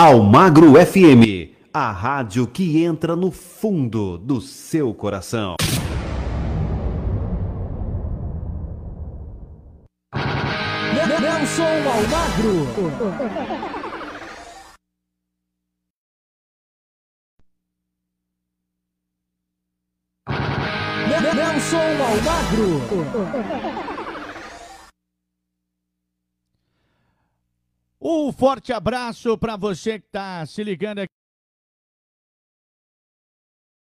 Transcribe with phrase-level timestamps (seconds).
[0.00, 5.56] Almagro FM, a rádio que entra no fundo do seu coração.
[10.94, 12.64] Nelson Almagro.
[21.34, 23.87] Nelson Almagro.
[28.10, 31.12] Um forte abraço para você que está se ligando aqui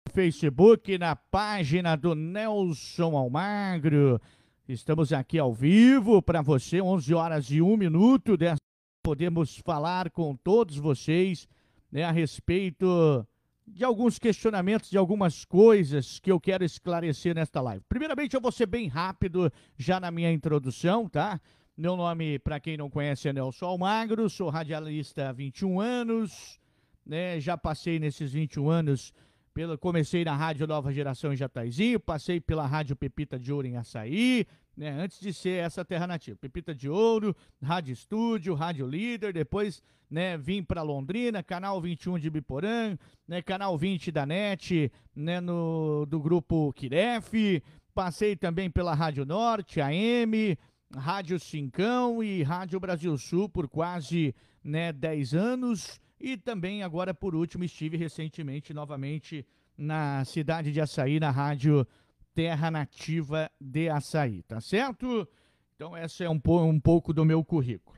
[0.08, 4.22] no Facebook, na página do Nelson Almagro.
[4.70, 8.38] Estamos aqui ao vivo para você, 11 horas e 1 minuto.
[8.38, 8.56] Dessa,
[9.04, 11.46] podemos falar com todos vocês
[11.92, 13.28] né, a respeito
[13.68, 17.84] de alguns questionamentos, de algumas coisas que eu quero esclarecer nesta live.
[17.90, 21.42] Primeiramente, eu vou ser bem rápido já na minha introdução, tá?
[21.78, 26.58] Meu nome, para quem não conhece, é Nelson Almagro, sou radialista há 21 anos,
[27.06, 27.38] né?
[27.42, 29.14] Já passei nesses 21 anos,
[29.54, 33.76] pela, comecei na Rádio Nova Geração em Jataizinho, passei pela Rádio Pepita de Ouro em
[33.76, 34.90] Açaí, né?
[34.92, 36.38] Antes de ser essa terra nativa.
[36.40, 42.30] Pepita de Ouro, Rádio Estúdio, Rádio Líder, depois, né, vim para Londrina, Canal 21 de
[42.30, 47.62] Biporã, né, Canal 20 da NET, né, no, do grupo Kiref,
[47.94, 50.58] passei também pela Rádio Norte, AM,
[50.94, 56.00] Rádio Cincão e Rádio Brasil Sul por quase né, 10 anos.
[56.20, 59.46] E também, agora por último, estive recentemente novamente
[59.78, 61.86] na cidade de Açaí, na Rádio
[62.34, 65.28] Terra Nativa de Açaí, tá certo?
[65.76, 67.96] Então, essa é um, um pouco do meu currículo.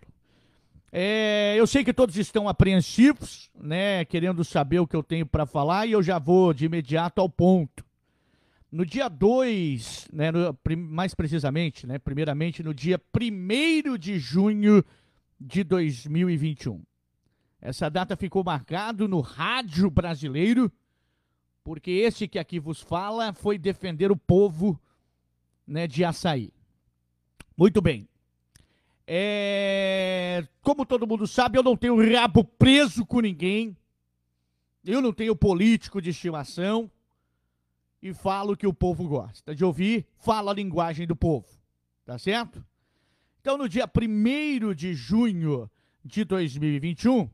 [0.91, 5.45] É, eu sei que todos estão apreensivos, né, querendo saber o que eu tenho para
[5.45, 7.85] falar, e eu já vou de imediato ao ponto.
[8.69, 10.29] No dia 2, né,
[10.77, 14.83] mais precisamente, né, primeiramente no dia 1 de junho
[15.39, 16.83] de 2021.
[17.61, 20.71] Essa data ficou marcado no rádio brasileiro,
[21.63, 24.79] porque esse que aqui vos fala foi defender o povo
[25.65, 26.51] né, de açaí.
[27.55, 28.07] Muito bem.
[29.07, 30.45] É...
[30.61, 33.75] Como todo mundo sabe, eu não tenho rabo preso com ninguém.
[34.83, 36.91] Eu não tenho político de estimação
[38.01, 41.47] e falo o que o povo gosta de ouvir, falo a linguagem do povo.
[42.05, 42.63] Tá certo?
[43.41, 45.69] Então, no dia 1 de junho
[46.03, 47.29] de 2021,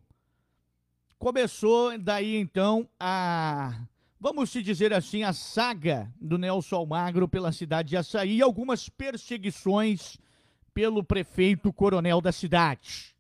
[1.18, 3.86] começou daí então a,
[4.20, 8.90] vamos se dizer assim, a saga do Nelson Almagro pela cidade de Açaí e algumas
[8.90, 10.18] perseguições
[10.74, 13.16] pelo prefeito coronel da cidade.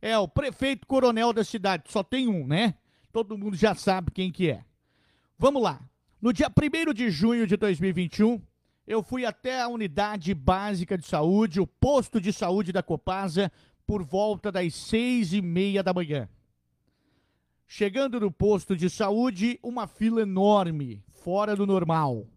[0.00, 2.74] É, o prefeito coronel da cidade, só tem um, né?
[3.12, 4.64] Todo mundo já sabe quem que é.
[5.38, 5.80] Vamos lá.
[6.22, 8.40] No dia 1 de junho de 2021,
[8.86, 13.50] eu fui até a unidade básica de saúde, o posto de saúde da Copasa,
[13.84, 16.28] por volta das seis e meia da manhã.
[17.66, 22.28] Chegando no posto de saúde, uma fila enorme, fora do normal.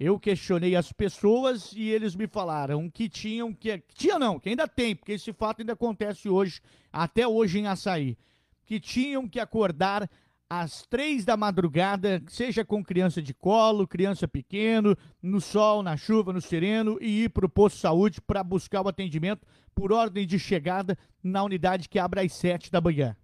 [0.00, 3.82] Eu questionei as pessoas e eles me falaram que tinham que.
[3.92, 8.16] Tinha não, que ainda tem, porque esse fato ainda acontece hoje, até hoje em açaí.
[8.64, 10.08] Que tinham que acordar
[10.48, 16.32] às três da madrugada, seja com criança de colo, criança pequeno, no sol, na chuva,
[16.32, 20.26] no sereno, e ir para o posto de saúde para buscar o atendimento por ordem
[20.26, 23.16] de chegada na unidade que abre às sete da manhã.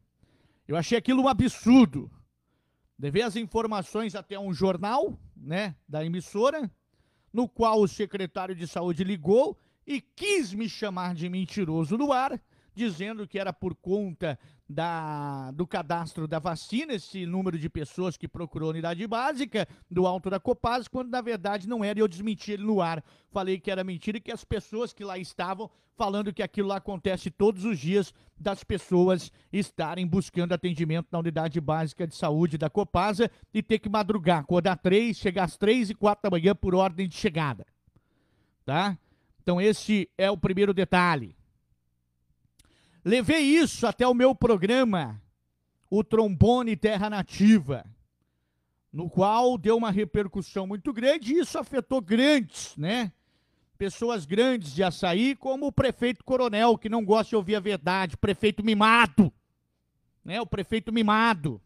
[0.68, 2.10] Eu achei aquilo um absurdo.
[2.98, 6.70] Levei as informações até um jornal, né, da emissora,
[7.32, 12.40] no qual o secretário de saúde ligou e quis me chamar de mentiroso no ar,
[12.74, 14.38] dizendo que era por conta
[14.68, 20.30] da, do cadastro da vacina, esse número de pessoas que procurou unidade básica do alto
[20.30, 23.04] da Copasa, quando na verdade não era, e eu desmenti ele no ar.
[23.30, 26.76] Falei que era mentira e que as pessoas que lá estavam falando que aquilo lá
[26.76, 32.70] acontece todos os dias das pessoas estarem buscando atendimento na unidade básica de saúde da
[32.70, 36.74] Copasa e ter que madrugar, acordar três, chegar às três e quatro da manhã por
[36.74, 37.64] ordem de chegada.
[38.64, 38.98] Tá?
[39.42, 41.36] Então esse é o primeiro detalhe.
[43.04, 45.20] Levei isso até o meu programa,
[45.90, 47.84] o Trombone Terra Nativa,
[48.90, 53.12] no qual deu uma repercussão muito grande e isso afetou grandes, né?
[53.76, 58.16] Pessoas grandes de açaí, como o prefeito Coronel, que não gosta de ouvir a verdade,
[58.16, 59.30] prefeito mimado,
[60.24, 60.40] né?
[60.40, 61.60] O prefeito mimado,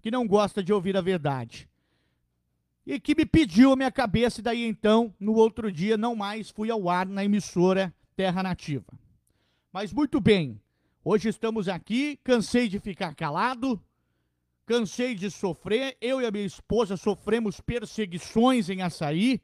[0.00, 1.68] que não gosta de ouvir a verdade.
[2.86, 6.48] E que me pediu a minha cabeça, e daí então, no outro dia, não mais
[6.48, 9.03] fui ao ar na emissora Terra Nativa.
[9.74, 10.62] Mas muito bem,
[11.04, 13.82] hoje estamos aqui, cansei de ficar calado,
[14.64, 15.96] cansei de sofrer.
[16.00, 19.42] Eu e a minha esposa sofremos perseguições em açaí.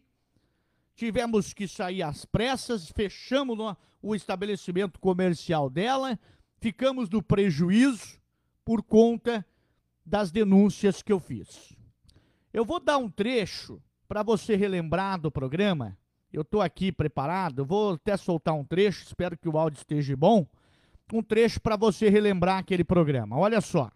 [0.94, 3.58] Tivemos que sair às pressas, fechamos
[4.00, 6.16] o estabelecimento comercial dela,
[6.60, 8.20] ficamos no prejuízo,
[8.64, 9.44] por conta
[10.06, 11.76] das denúncias que eu fiz.
[12.52, 15.98] Eu vou dar um trecho para você relembrar do programa.
[16.32, 20.46] Eu estou aqui preparado, vou até soltar um trecho, espero que o áudio esteja bom.
[21.12, 23.36] Um trecho para você relembrar aquele programa.
[23.36, 23.90] Olha só.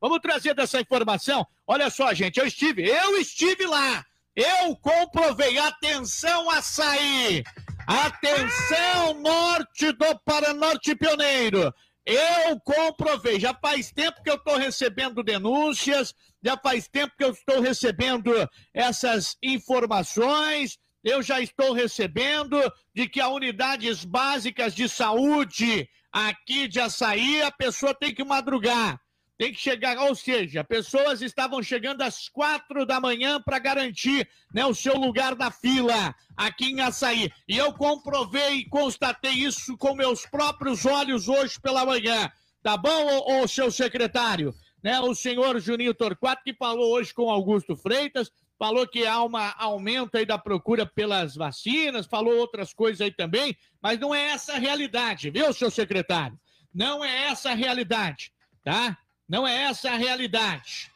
[0.00, 1.44] Vamos trazer dessa informação.
[1.66, 4.04] Olha só, gente, eu estive, eu estive lá.
[4.36, 5.58] Eu comprovei.
[5.58, 7.42] Atenção, açaí!
[7.86, 11.74] Atenção, norte do Paranorte Pioneiro!
[12.06, 13.38] Eu comprovei.
[13.40, 18.32] Já faz tempo que eu estou recebendo denúncias, já faz tempo que eu estou recebendo
[18.72, 20.78] essas informações.
[21.02, 22.60] Eu já estou recebendo
[22.94, 29.00] de que a unidades básicas de saúde aqui de Açaí, a pessoa tem que madrugar
[29.40, 34.66] tem que chegar, ou seja, pessoas estavam chegando às quatro da manhã para garantir né,
[34.66, 37.32] o seu lugar na fila aqui em Açaí.
[37.48, 42.30] E eu comprovei e constatei isso com meus próprios olhos hoje pela manhã.
[42.62, 44.54] Tá bom, ô, ô seu secretário?
[44.84, 48.30] Né, o senhor Juninho Torquato, que falou hoje com Augusto Freitas,
[48.60, 53.56] falou que há um aumento aí da procura pelas vacinas, falou outras coisas aí também,
[53.80, 56.38] mas não é essa a realidade, viu, seu secretário?
[56.72, 58.30] Não é essa a realidade,
[58.62, 58.98] tá?
[59.26, 60.92] Não é essa a realidade.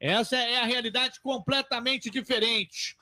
[0.00, 2.96] Essa é a realidade completamente diferente.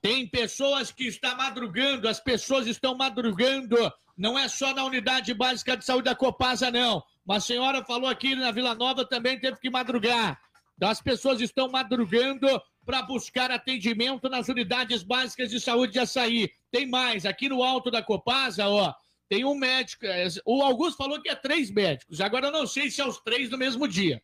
[0.00, 3.76] Tem pessoas que estão madrugando, as pessoas estão madrugando,
[4.16, 7.02] não é só na unidade básica de saúde da Copasa, não.
[7.26, 10.40] Uma senhora falou aqui na Vila Nova também teve que madrugar.
[10.80, 12.46] As pessoas estão madrugando
[12.84, 16.50] para buscar atendimento nas unidades básicas de saúde de açaí.
[16.70, 18.94] Tem mais, aqui no alto da Copasa, ó,
[19.28, 20.06] tem um médico.
[20.06, 22.20] É, o Augusto falou que é três médicos.
[22.20, 24.22] Agora eu não sei se é os três no mesmo dia.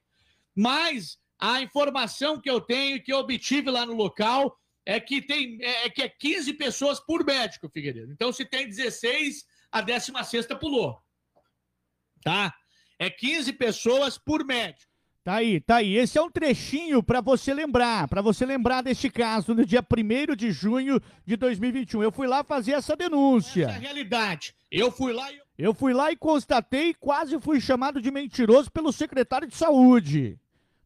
[0.55, 5.59] Mas a informação que eu tenho, que eu obtive lá no local, é que tem
[5.61, 8.13] é, é que é 15 pessoas por médico, Figueiredo.
[8.13, 10.99] Então, se tem 16, a 16 pulou.
[12.23, 12.55] Tá?
[12.99, 14.94] É 15 pessoas por médico.
[15.25, 15.97] Tá aí, tá aí.
[15.97, 20.37] Esse é um trechinho para você lembrar, para você lembrar deste caso no dia 1
[20.37, 22.03] de junho de 2021.
[22.03, 23.65] Eu fui lá fazer essa denúncia.
[23.65, 24.55] Essa é a realidade.
[24.71, 28.93] Eu fui lá e eu fui lá e constatei, quase fui chamado de mentiroso pelo
[28.93, 30.37] secretário de saúde,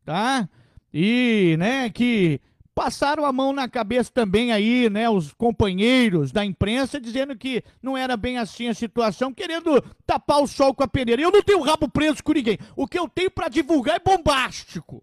[0.04, 0.46] tá?
[0.92, 2.38] E, né, que
[2.78, 7.96] passaram a mão na cabeça também aí, né, os companheiros da imprensa, dizendo que não
[7.96, 11.20] era bem assim a situação, querendo tapar o sol com a peneira.
[11.20, 12.56] Eu não tenho rabo preso com ninguém.
[12.76, 15.02] O que eu tenho para divulgar é bombástico.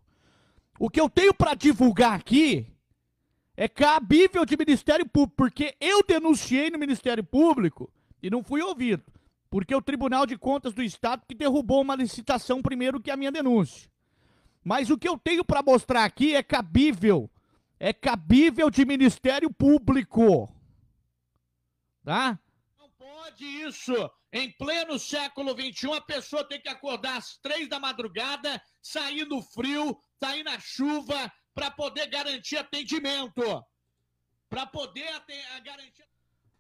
[0.79, 2.65] O que eu tenho para divulgar aqui
[3.57, 7.91] é cabível de Ministério Público, porque eu denunciei no Ministério Público
[8.23, 9.03] e não fui ouvido.
[9.49, 13.33] Porque o Tribunal de Contas do Estado que derrubou uma licitação primeiro que a minha
[13.33, 13.89] denúncia.
[14.63, 17.29] Mas o que eu tenho para mostrar aqui é cabível
[17.85, 20.51] é cabível de Ministério Público.
[22.03, 22.39] Tá?
[22.79, 23.93] Não pode isso.
[24.33, 29.39] Em pleno século XXI, a pessoa tem que acordar às três da madrugada, sair no
[29.39, 33.43] frio, sair na chuva, para poder garantir atendimento.
[34.49, 35.07] Para poder
[35.63, 36.05] garantir.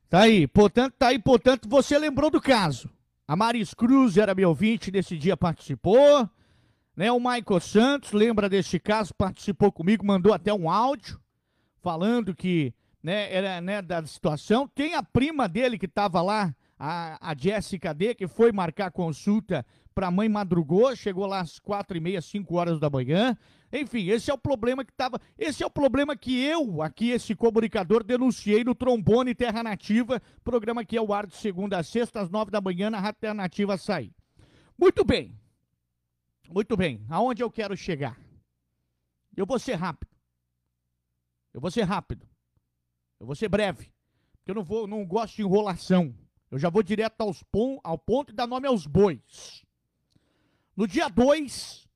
[0.07, 2.87] Tá aí, portanto, tá aí, portanto, você lembrou do caso.
[3.27, 6.29] A Maris Cruz era meu ouvinte, nesse dia participou.
[6.95, 11.19] Né, o Michael Santos lembra deste caso, participou comigo, mandou até um áudio
[11.81, 14.67] falando que né, era né, da situação.
[14.67, 19.65] Tem a prima dele que estava lá, a, a Jéssica D, que foi marcar consulta
[19.93, 23.37] para a mãe, madrugou, chegou lá às quatro e meia, cinco horas da manhã.
[23.71, 25.19] Enfim, esse é o problema que estava.
[25.37, 30.83] Esse é o problema que eu, aqui, esse comunicador, denunciei no Trombone Terra Nativa, programa
[30.83, 33.33] que é o ar de segunda a sexta, às nove da manhã, na Rádio Terra
[33.33, 34.11] Nativa sair.
[34.77, 35.37] Muito bem.
[36.49, 38.19] Muito bem, aonde eu quero chegar?
[39.35, 40.11] Eu vou ser rápido.
[41.53, 42.27] Eu vou ser rápido.
[43.19, 43.91] Eu vou ser breve.
[44.37, 46.15] Porque eu não vou, não gosto de enrolação.
[46.51, 49.65] Eu já vou direto aos pon, ao ponto e dar nome aos bois.
[50.75, 51.87] No dia 2,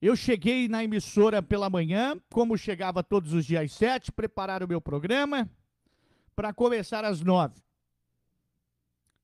[0.00, 4.68] eu cheguei na emissora pela manhã, como chegava todos os dias às 7, preparar o
[4.68, 5.50] meu programa
[6.36, 7.60] para começar às 9.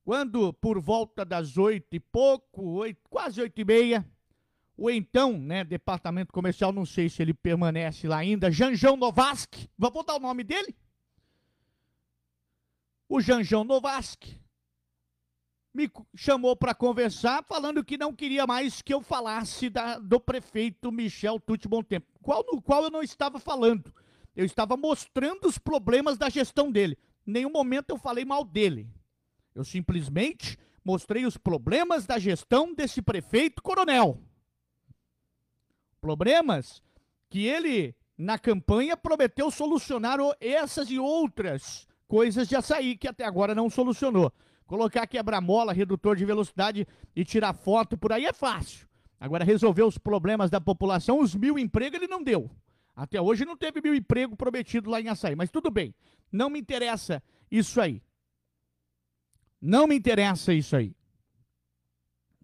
[0.04, 4.06] Quando, por volta das oito e pouco, oito, quase oito e meia,
[4.76, 9.90] o então, né, departamento comercial, não sei se ele permanece lá ainda, Janjão Novask, vou
[9.90, 10.74] botar o nome dele?
[13.08, 14.24] O Janjão Novask
[15.72, 20.90] me chamou para conversar, falando que não queria mais que eu falasse da, do prefeito
[20.90, 23.94] Michel Tutti Tempo, qual, no qual eu não estava falando.
[24.34, 26.98] Eu estava mostrando os problemas da gestão dele.
[27.24, 28.88] Em nenhum momento eu falei mal dele.
[29.54, 34.20] Eu simplesmente mostrei os problemas da gestão desse prefeito coronel
[36.04, 36.82] problemas
[37.30, 43.54] que ele, na campanha, prometeu solucionar essas e outras coisas de açaí que até agora
[43.54, 44.30] não solucionou.
[44.66, 48.86] Colocar quebra-mola, redutor de velocidade e tirar foto por aí é fácil.
[49.18, 52.50] Agora, resolver os problemas da população, os mil empregos ele não deu.
[52.94, 55.94] Até hoje não teve mil emprego prometido lá em Açaí, mas tudo bem.
[56.30, 58.02] Não me interessa isso aí.
[59.58, 60.94] Não me interessa isso aí.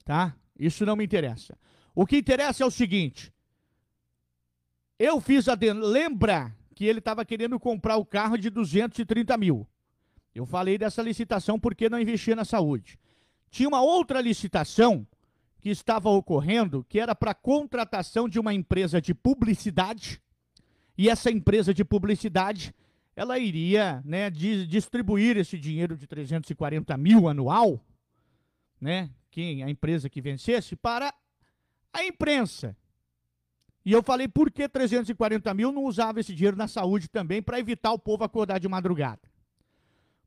[0.03, 0.35] Tá?
[0.59, 1.59] Isso não me interessa.
[1.95, 3.31] O que interessa é o seguinte.
[5.03, 5.57] Eu fiz a.
[5.75, 9.67] Lembra que ele estava querendo comprar o carro de 230 mil.
[10.35, 12.99] Eu falei dessa licitação porque não investia na saúde.
[13.51, 15.07] Tinha uma outra licitação
[15.59, 20.21] que estava ocorrendo que era para contratação de uma empresa de publicidade.
[20.99, 22.75] E essa empresa de publicidade
[23.17, 27.83] ela iria né, distribuir esse dinheiro de 340 mil anual,
[28.79, 31.15] né, quem a empresa que vencesse, para
[31.91, 32.77] a imprensa.
[33.85, 37.59] E eu falei, por que 340 mil não usava esse dinheiro na saúde também para
[37.59, 39.23] evitar o povo acordar de madrugada?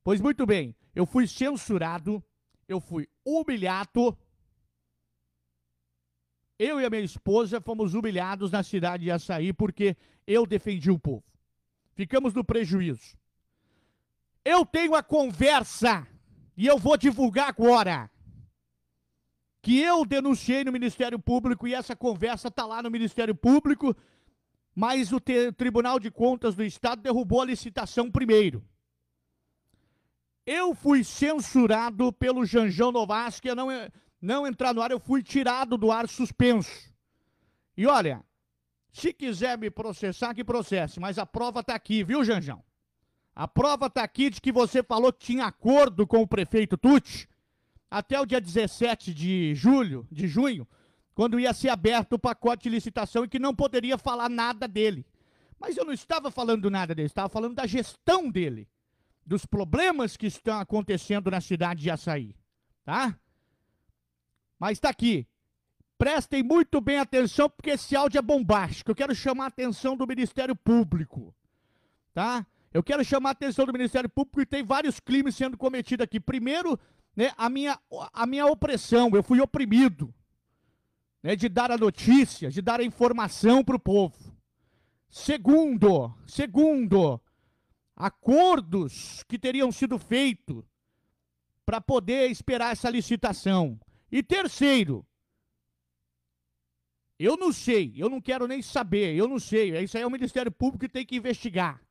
[0.04, 2.24] Pois muito bem, eu fui censurado,
[2.68, 4.18] eu fui humilhado.
[6.58, 9.96] Eu e a minha esposa fomos humilhados na cidade de Açaí porque
[10.26, 11.24] eu defendi o povo.
[11.94, 13.18] Ficamos no prejuízo.
[14.44, 16.08] Eu tenho a conversa
[16.58, 18.10] e eu vou divulgar agora
[19.64, 23.96] que eu denunciei no Ministério Público e essa conversa está lá no Ministério Público,
[24.76, 25.22] mas o
[25.56, 28.62] Tribunal de Contas do Estado derrubou a licitação primeiro.
[30.46, 33.70] Eu fui censurado pelo Janjão Novasque a não,
[34.22, 36.94] não entrar no ar, eu fui tirado do ar suspenso.
[37.78, 38.22] E olha,
[38.92, 42.62] se quiser me processar, que processe, mas a prova está aqui, viu, Janjão?
[43.34, 47.30] A prova está aqui de que você falou que tinha acordo com o prefeito Tucci
[47.94, 50.68] até o dia 17 de julho, de junho,
[51.14, 55.06] quando ia ser aberto o pacote de licitação e que não poderia falar nada dele.
[55.60, 58.68] Mas eu não estava falando nada dele, estava falando da gestão dele,
[59.24, 62.36] dos problemas que estão acontecendo na cidade de Açaí,
[62.84, 63.16] tá?
[64.58, 65.28] Mas está aqui.
[65.96, 68.90] Prestem muito bem atenção, porque esse áudio é bombástico.
[68.90, 71.32] Eu quero chamar a atenção do Ministério Público,
[72.12, 72.44] tá?
[72.74, 76.20] Eu quero chamar a atenção do Ministério Público e tem vários crimes sendo cometidos aqui.
[76.20, 76.80] Primeiro,
[77.16, 77.80] né, a, minha,
[78.12, 80.14] a minha opressão, eu fui oprimido
[81.22, 84.36] né, de dar a notícia, de dar a informação para o povo.
[85.10, 87.22] Segundo, segundo,
[87.96, 90.64] acordos que teriam sido feitos
[91.66, 93.80] para poder esperar essa licitação.
[94.12, 95.06] E terceiro,
[97.18, 99.78] eu não sei, eu não quero nem saber, eu não sei.
[99.82, 101.82] Isso aí é o Ministério Público que tem que investigar.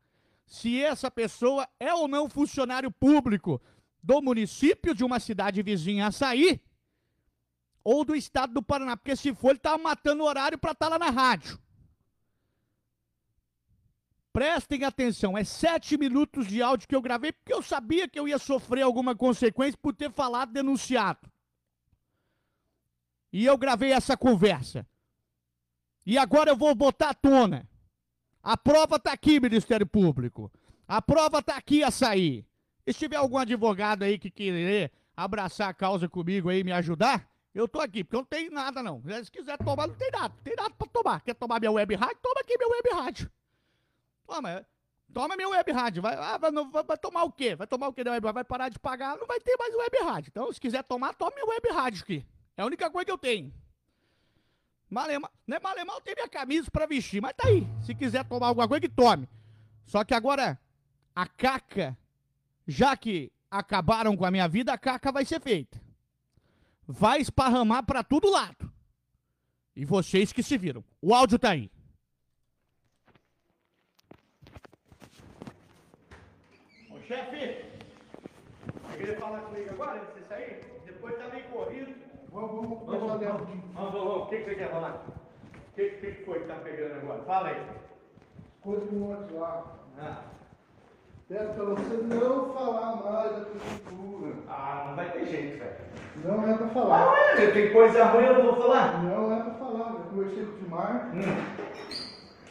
[0.47, 3.61] Se essa pessoa é ou não funcionário público
[4.03, 6.61] do município de uma cidade vizinha a sair,
[7.85, 10.87] ou do estado do Paraná, porque se for, ele estava matando o horário para estar
[10.87, 11.59] tá lá na rádio.
[14.33, 18.27] Prestem atenção, é sete minutos de áudio que eu gravei, porque eu sabia que eu
[18.27, 21.31] ia sofrer alguma consequência por ter falado, denunciado.
[23.33, 24.87] E eu gravei essa conversa.
[26.05, 27.69] E agora eu vou botar à tona.
[28.43, 30.51] A prova está aqui, Ministério Público.
[30.89, 32.47] A prova está aqui a sair.
[32.87, 37.29] E se tiver algum advogado aí que querer abraçar a causa comigo aí, me ajudar,
[37.55, 39.03] eu tô aqui, porque eu não tenho nada não.
[39.25, 40.35] Se quiser tomar, não tem nada.
[40.35, 41.21] Não tem nada pra tomar.
[41.21, 42.17] Quer tomar minha web rádio?
[42.23, 43.31] Toma aqui minha web rádio.
[44.27, 44.67] Toma,
[45.13, 46.03] toma minha web rádio.
[46.03, 47.55] Vai, ah, vai, vai, vai, tomar o quê?
[47.55, 49.99] Vai tomar o quê da web Vai parar de pagar, não vai ter mais web
[50.03, 50.31] rádio.
[50.31, 52.27] Então, se quiser tomar, toma minha web rádio aqui.
[52.57, 53.53] É a única coisa que eu tenho.
[54.89, 57.67] Malemar, não é malemar, eu tenho minha camisa pra vestir, mas tá aí.
[57.83, 59.29] Se quiser tomar alguma coisa, que tome.
[59.87, 60.59] Só que agora,
[61.15, 61.97] a caca
[62.67, 65.81] já que acabaram com a minha vida, a caca vai ser feita.
[66.87, 68.73] Vai esparramar para todo lado.
[69.75, 70.85] E vocês que se viram.
[71.01, 71.71] O áudio tá aí.
[76.91, 77.65] Ô chefe,
[78.83, 80.61] você queria falar comigo agora, você sair?
[80.85, 81.95] Depois tá meio corrido.
[82.31, 84.23] Vamos, vamos, vamos, vamos, vamos, vamos, vamos.
[84.23, 85.07] O que, que você quer falar?
[85.73, 87.23] O que, que foi que tá pegando agora?
[87.25, 87.67] Fala aí.
[88.61, 89.69] Coisa do WhatsApp.
[89.99, 90.42] Ah.
[91.33, 94.35] Peço para você não falar mais da prefeitura.
[94.47, 95.73] Ah, não vai ter jeito, velho.
[96.27, 97.05] Não é para falar.
[97.05, 99.03] Ah, ué, tem coisa ruim, eu não vou falar?
[99.03, 99.93] Não é para falar.
[99.93, 101.09] Eu conversei com o Timar.
[101.15, 101.23] Hum.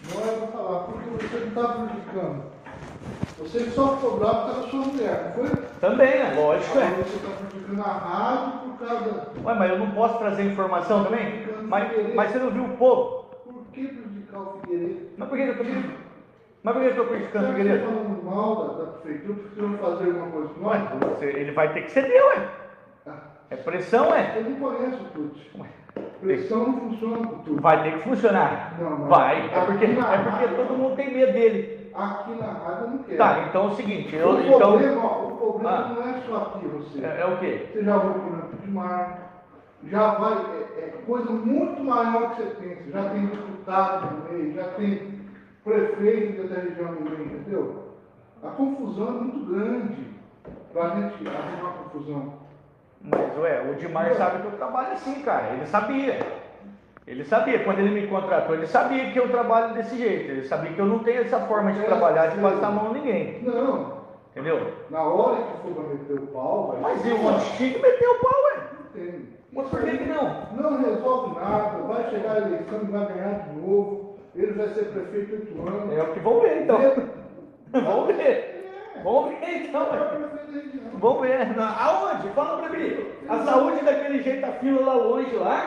[0.09, 2.43] Não é para falar, porque você não está prejudicando.
[3.38, 5.63] Você só ficou bravo por causa da sua mulher, não foi?
[5.79, 6.89] Também, é lógico, é.
[6.89, 9.27] Você está prejudicando a rádio por causa.
[9.45, 11.45] Ué, mas eu não posso trazer informação também?
[11.67, 13.25] Mas, mas você não viu o povo?
[13.43, 15.09] Por que prejudicar o Figueiredo?
[15.17, 15.63] Mas por que eu tô
[16.63, 17.85] mas por que eu estou criticando o Figueiredo?
[18.31, 21.21] Mal da, da prefeitura porque não fazer alguma coisa com nós?
[21.21, 22.50] Ué, ele vai ter que ceder, ué.
[23.05, 23.17] Ah.
[23.50, 24.38] É pressão, ué.
[24.38, 25.51] Eu não conheço o Tuti.
[26.21, 27.61] Pressão não funciona com tudo.
[27.61, 28.77] Vai ter que funcionar.
[28.79, 29.07] Não, não.
[29.09, 29.50] Vai.
[29.53, 31.91] É porque, é porque todo mundo tem medo dele.
[31.93, 33.17] Aqui na rádio eu não quero.
[33.17, 34.15] Tá, então é o seguinte.
[34.15, 34.59] Eu, o, então...
[34.59, 35.93] problema, o problema ah.
[35.93, 37.05] não é só aqui, você.
[37.05, 37.67] É, é o quê?
[37.73, 39.43] Você já ouviu o problema de mar.
[39.83, 40.33] já vai,
[40.77, 42.91] é, é coisa muito maior que você pensa.
[42.91, 45.19] Já tem deputado no meio, já tem
[45.65, 47.90] prefeito da região no meio, entendeu?
[48.43, 50.07] A confusão é muito grande
[50.74, 52.33] para a gente arrumar confusão.
[53.03, 55.53] Mas, ué, o Dimar sabe que eu trabalho assim, cara.
[55.53, 56.19] Ele sabia.
[57.07, 60.31] Ele sabia, quando ele me contratou, ele sabia que eu trabalho desse jeito.
[60.31, 63.00] Ele sabia que eu não tenho essa forma de trabalhar de passar a mão em
[63.00, 63.43] ninguém.
[63.43, 64.71] Não, Entendeu?
[64.89, 67.81] na hora que for para meter o pau, vai Mas e o monte tinha que
[67.81, 68.63] meter o pau, ué.
[68.77, 69.27] Não tem.
[69.51, 70.48] Mas por que não?
[70.55, 74.15] Não resolve nada, vai chegar a eleição e vai ganhar de novo.
[74.33, 75.98] Ele vai ser prefeito oito anos.
[75.98, 76.81] É o que vão ver, então.
[76.81, 77.21] Ele-
[77.72, 78.58] Vamos ver.
[79.04, 80.82] Vamos ver, então, prefeito.
[80.94, 81.42] Vamos ver.
[81.60, 82.30] Aonde?
[82.36, 82.98] Fala pra mim.
[83.30, 85.66] A saúde daquele jeito, a fila lá longe, lá.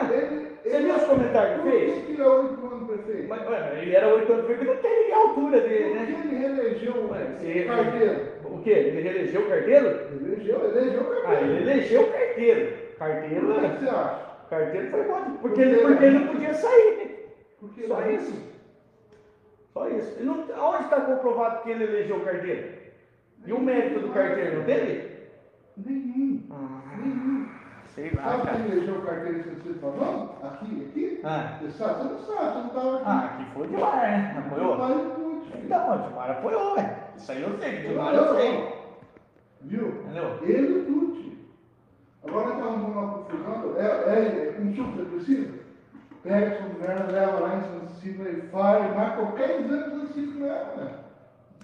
[0.63, 2.09] Você viu os comentários que fez?
[2.09, 3.27] ele é oito anos prefeito?
[3.27, 6.21] Mas, ué, ele era oito anos, porque não tem ninguém à altura dele, Porque né?
[6.25, 8.31] ele reelegeu o carteiro.
[8.45, 8.69] O quê?
[8.69, 9.87] Ele reelegeu o carteiro?
[10.25, 11.53] Elegeu, elegeu o Ah, carteiro.
[11.53, 12.73] ele elegeu o carteiro.
[12.97, 14.25] Carteiro, O que que você acha?
[14.49, 17.15] carteiro foi bom, porque ele, porque ele não podia sair.
[17.87, 18.54] Só isso.
[19.75, 20.21] Só isso.
[20.21, 22.75] E não, aonde está comprovado que ele elegeu o carteiro?
[23.45, 25.15] E o mérito do carteiro, teve?
[25.75, 26.43] Nenhum.
[26.49, 27.49] Ah, Nenhum.
[27.93, 28.57] sei lá, Sabe cara.
[28.57, 30.39] quem elegeu o carteiro que você falou?
[30.41, 31.19] Aqui, aqui?
[31.25, 31.57] Ah.
[31.59, 32.03] Você sabe?
[32.03, 33.03] Você não sabe, você não estava aqui.
[33.05, 34.43] Ah, aqui foi demais, né?
[34.47, 34.75] Apoiou?
[35.61, 36.97] Então, o Dimar apoiou, ué.
[37.17, 38.75] Isso aí eu sei, o Dimar eu sei.
[39.61, 39.87] Viu?
[39.89, 40.39] Entendeu?
[40.43, 41.37] Ele e o Tuti.
[42.25, 43.75] Agora está uma confusão.
[43.77, 45.49] É, é, um chupo você
[46.25, 50.87] leva lá em São Ciclo e faz, marca qualquer exame Ciclo nela, né?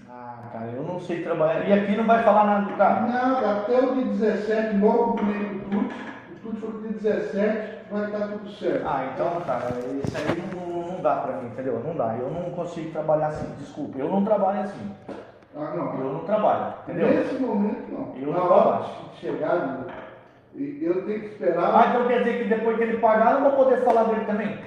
[0.10, 1.68] Ah, cara, eu não sei trabalhar.
[1.68, 3.08] E aqui não vai falar nada do carro.
[3.08, 5.96] Nada, até o dia 17, logo comigo o Tuti.
[6.32, 8.86] O Tuti foi pro dia 17, vai estar tudo certo.
[8.88, 9.70] Ah, então, cara,
[10.04, 11.82] isso aí não, não dá pra mim, entendeu?
[11.86, 12.16] Não dá.
[12.18, 13.98] Eu não consigo trabalhar assim, desculpa.
[13.98, 14.92] Eu não trabalho assim.
[15.56, 16.00] Ah, não.
[16.00, 17.08] Eu não trabalho, entendeu?
[17.08, 18.14] Nesse momento, não.
[18.22, 18.86] Eu Na não hora trabalho.
[19.14, 19.86] de chegar,
[20.56, 21.64] e eu tenho que esperar.
[21.74, 24.26] Ah, então quer dizer que depois que ele pagar, eu não vou poder falar dele
[24.26, 24.58] também?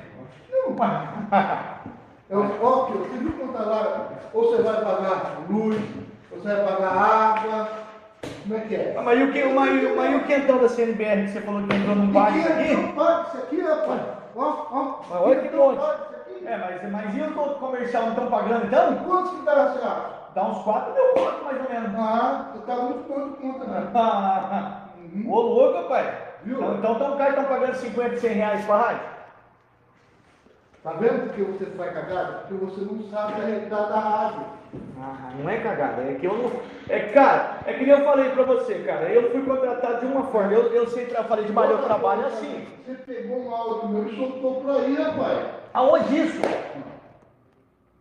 [0.50, 0.74] Não,
[2.30, 4.08] É o óbvio, você viu quanto tá lá?
[4.32, 5.82] Ou você vai pagar luz,
[6.32, 7.68] ou você vai pagar água.
[8.42, 8.94] Como é que é?
[8.98, 11.40] Ah, Mas e o, que, mas, o- mas e o quentão da CNBR que você
[11.42, 12.74] falou que entrou no Ninguém aqui?
[12.76, 14.00] não paga isso aqui, rapaz.
[14.34, 15.00] Ó, ó.
[15.10, 16.46] Mas olha que aqui.
[16.46, 18.96] É, mas, mas e o todo comercial não estão pagando então?
[18.96, 20.10] Quantos que dá, você acha?
[20.34, 21.94] Dá uns 4 mil conto mais ou menos.
[21.98, 23.82] Ah, você tá muito quanto conta, né?
[25.14, 25.30] Uhum.
[25.30, 26.14] Ô louco, rapaz.
[26.42, 26.56] Viu?
[26.56, 29.14] Então, então, então o cara estão pagando 50, 100 reais pra rádio?
[30.82, 32.44] Tá vendo porque você vai cagar?
[32.46, 34.44] Porque você não sabe a realidade da rádio.
[35.00, 36.50] Ah, não é cagada, é que eu não.
[36.88, 39.08] É, cara, é que nem eu falei pra você, cara.
[39.08, 40.52] Eu fui contratado de uma forma.
[40.52, 42.66] Eu, eu sei, eu falei de Maria, eu trabalho assim.
[42.84, 45.46] Você pegou um áudio meu e soltou por aí, rapaz.
[45.72, 46.42] Aonde isso?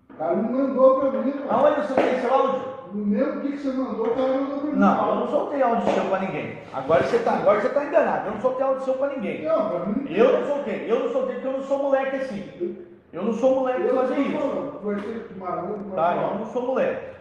[0.09, 1.51] O cara me mandou pra mim, rapaz.
[1.51, 2.72] Aonde você tem esse áudio?
[2.93, 4.77] No mesmo dia que você mandou, o cara mandou pra mim.
[4.79, 6.57] Não, eu não soltei seu pra ninguém.
[6.71, 8.27] Agora você tá, agora você tá enganado.
[8.27, 9.43] Eu não soltei seu pra ninguém.
[9.43, 10.05] Não, pra mim.
[10.13, 12.79] Eu não soltei, eu não soltei porque eu não sou moleque assim.
[13.11, 14.37] Eu não sou moleque Eu fazer isso.
[14.39, 17.13] falando, conversei com o Maru, mas Tá, eu não sou moleque.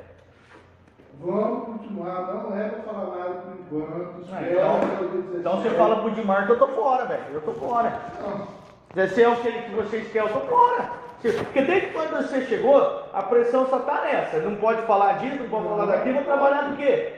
[1.20, 3.30] Vamos continuar, não é pra falar nada
[3.70, 4.20] por enquanto.
[4.22, 5.36] Espera então- até o dia 17.
[5.38, 7.22] Então você fala pro Dimar que eu tô fora, velho.
[7.32, 7.92] Eu tô fora.
[8.20, 8.46] Não,
[8.94, 10.90] Se é o que, vocês querem, fora.
[11.20, 14.38] Se- Porque desde quando você chegou, a pressão só tá nessa.
[14.38, 17.14] Não pode falar disso, não pode falar daquilo, vou trabalhar do quê?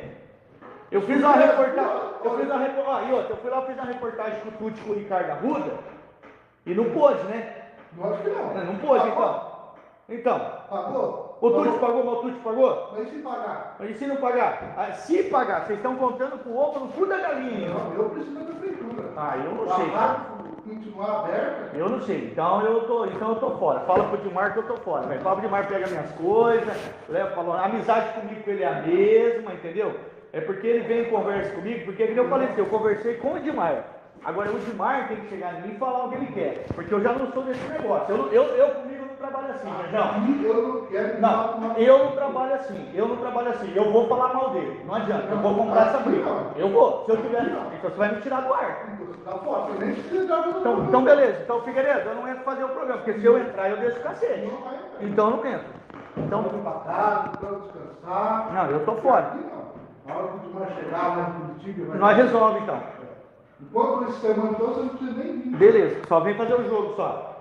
[0.90, 1.92] Eu fiz uma reportagem.
[2.22, 3.08] Eu fiz uma reportagem.
[3.18, 5.72] Ah, eu fui lá fiz uma reportagem com o Tuti com o Ricardo Arruda.
[6.66, 7.62] E não pôde, né?
[7.98, 8.54] lógico que não.
[8.54, 9.54] Não, não pôde, então.
[10.06, 11.38] Então, Pagou?
[11.40, 12.90] o Tuti pagou, mas o Tuti pagou?
[12.92, 13.76] Mas e se pagar?
[13.80, 14.74] Mas e se não pagar?
[14.76, 17.70] Ah, se pagar, vocês estão contando com o ovo no cu da galinha.
[17.70, 19.08] Não, eu preciso da prefeitura.
[19.16, 20.33] Ah, eu não sei, cara.
[20.64, 23.80] Continuar aberta, Eu não sei, então eu tô, então eu tô fora.
[23.80, 25.20] Fala pro Dimar que eu tô fora, velho.
[25.20, 26.76] Fala pro Dimar pega minhas coisas,
[27.08, 29.94] leva, falou, a amizade comigo com ele é a mesma, entendeu?
[30.32, 33.40] É porque ele vem e conversa comigo, porque eu falei assim, eu conversei com o
[33.40, 33.84] Dimar.
[34.24, 36.66] Agora o Dimar tem que chegar em mim e falar o que ele quer.
[36.74, 38.14] Porque eu já não sou desse negócio.
[38.14, 38.74] Eu, eu, eu
[39.26, 40.26] trabalho assim, não.
[40.26, 44.08] e eu não quero Não, eu não trabalho assim, eu não trabalho assim, eu vou
[44.08, 46.30] falar mal dele, não adianta, eu vou comprar essa briga.
[46.56, 48.86] Eu vou, se eu tiver, então você vai me tirar do ar.
[49.24, 49.40] Tá
[50.60, 53.70] Então, então beleza, então Figueiredo, eu não entro fazer o programa, porque se eu entrar
[53.70, 54.52] eu deixo o cacete.
[55.00, 55.66] Então eu não entro.
[56.16, 56.42] Então,
[58.52, 59.34] não, eu tô fora.
[60.06, 61.98] Na hora que o chegar Curitiba, vai...
[61.98, 62.80] Nós resolve então.
[63.60, 65.56] Enquanto esse semana então, você não precisa nem vir.
[65.56, 67.33] Beleza, só vem fazer o jogo só.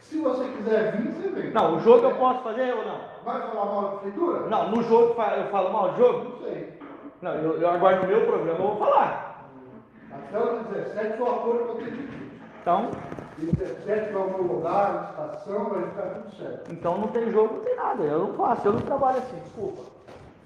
[0.00, 1.50] Se você quiser vir, você vem.
[1.52, 3.00] Não, o jogo eu posso fazer ou não?
[3.24, 4.40] Vai falar mal da prefeitura?
[4.48, 6.28] Não, no jogo eu falo mal do jogo?
[6.30, 6.78] Não sei.
[7.22, 9.48] Não, eu, eu agora no meu programa eu vou falar.
[10.12, 12.30] Até o 17 foi acordo que eu tenho de
[12.60, 12.90] Então,
[13.38, 16.72] E 17 vai homologar a licitação, vai ficar tudo certo.
[16.72, 18.02] então não tem jogo, não tem nada.
[18.04, 19.82] Eu não faço, eu não trabalho assim, desculpa.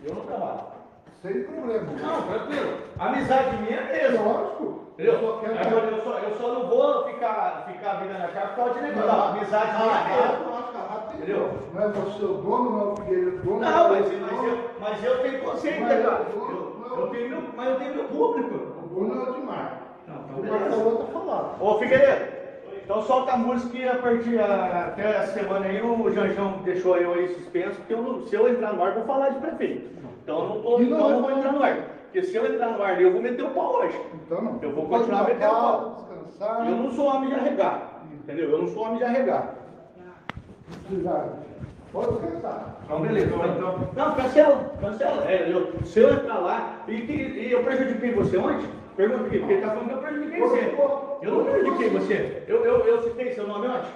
[0.04, 0.77] Eu não trabalho.
[1.22, 1.87] Sem problema.
[2.00, 2.78] Não, tranquilo.
[2.98, 4.24] Amizade minha é mesmo.
[4.24, 4.78] Lógico.
[4.98, 8.48] Eu só quero Agora, eu, só, eu só não vou ficar, ficar vindo na cara
[8.48, 9.07] por causa de negócio.
[9.09, 10.54] Não, amizade minha é mesmo.
[10.54, 11.50] a Entendeu?
[11.72, 13.61] Não é você o dono, não é o Figueiredo dono.
[13.61, 16.26] Não, é o mas, mas, eu, mas eu tenho consciência, Mas cara.
[16.35, 18.54] eu- tenho meu, mas eu tenho meu público.
[18.54, 19.83] O dono é o Dimar.
[20.09, 21.62] Não, então O tá falado.
[21.62, 22.24] Ô Figueiredo,
[22.85, 26.96] então solta a música e a partir a- até essa semana aí o Janjão deixou
[26.96, 29.96] eu aí suspenso, porque eu se eu entrar no ar, vou falar de prefeito.
[30.28, 31.76] Então eu não, tô, E não então é não vou entrar no ar.
[32.04, 33.98] Porque se eu entrar no ar, eu vou meter o pau hoje.
[34.12, 34.58] Então não.
[34.60, 36.06] Eu vou Pode continuar metendo pau, pau.
[36.26, 36.68] Descansar.
[36.68, 38.50] Eu não sou homem de arregar, entendeu?
[38.50, 39.54] Eu não sou homem de arregar.
[40.86, 41.28] Precisar.
[41.90, 42.76] Pode descansar.
[42.84, 43.26] Então, beleza.
[43.26, 45.24] Então, não, cancela, cancela.
[45.30, 48.68] É, eu, se eu entrar lá, e, que- e eu prejudiquei você ontem?
[48.96, 50.76] Pergunta aqui, porque ele tá falando que eu prejudiquei você.
[51.22, 52.44] Eu não prejudiquei você.
[52.46, 53.88] Eu, eu, eu citei seu nome ontem?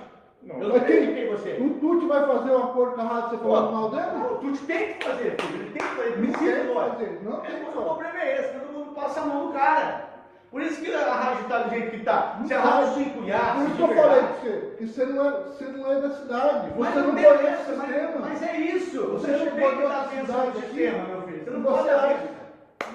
[0.44, 1.50] Eu não Mas quem- prejudiquei você.
[1.60, 4.06] O Tuti vai fazer um acordo com a rádio você falando mal dele?
[4.18, 5.62] Não, tu tem que fazer, filho.
[5.62, 6.16] Ele tem que fazer.
[6.18, 7.78] Não tem que fazer, não tem É, que mas fazer.
[7.78, 10.12] O problema é esse, todo mundo passa a mão no cara.
[10.50, 12.38] Por isso que a rádio tá do jeito que tá.
[12.44, 12.64] Se a Não.
[12.70, 15.64] rádio se enculhar, Por isso que eu falei pra você, que você não é, você
[15.64, 16.72] não é da cidade.
[16.76, 18.18] Mas Você não não conhece o mas, sistema.
[18.20, 19.06] mas é isso.
[19.06, 21.44] Você, Você não chegou tem que atenção cidade no aqui, sistema, meu filho.
[21.44, 22.18] Você não Você pode acha,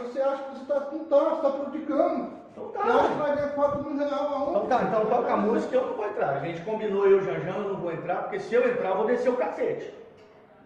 [0.04, 2.37] você acha que você está não tá, você está prejudicando.
[2.58, 3.08] Então tá.
[3.08, 4.50] Que vai ganhar 4 mil reais aonde?
[4.50, 6.30] Então tá, então toca a música eu não vou entrar.
[6.30, 9.06] A gente combinou eu, Janjão, eu não vou entrar, porque se eu entrar, eu vou
[9.06, 9.94] descer o cacete.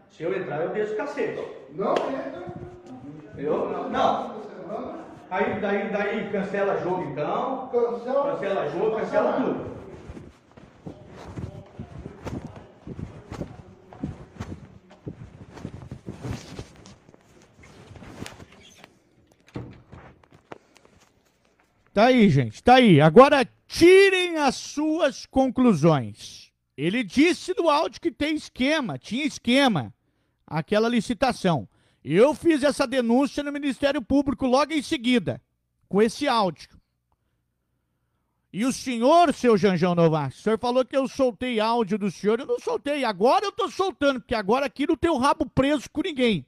[0.09, 1.45] Se eu entrar, eu desço o cacete.
[1.71, 2.43] Não entra.
[3.37, 3.69] Eu?
[3.69, 3.89] Não.
[3.89, 4.41] não.
[5.29, 7.69] Aí daí, daí cancela jogo então.
[7.71, 8.31] Cancela.
[8.31, 9.80] Cancela jogo, cancela tudo.
[22.01, 22.99] Tá aí, gente, tá aí.
[22.99, 26.51] Agora tirem as suas conclusões.
[26.75, 29.93] Ele disse no áudio que tem esquema, tinha esquema,
[30.47, 31.69] aquela licitação.
[32.03, 35.39] Eu fiz essa denúncia no Ministério Público logo em seguida,
[35.87, 36.69] com esse áudio.
[38.51, 42.39] E o senhor, seu Janjão Novaes, o senhor falou que eu soltei áudio do senhor,
[42.39, 43.05] eu não soltei.
[43.05, 46.47] Agora eu tô soltando, porque agora aqui não tem o rabo preso com ninguém.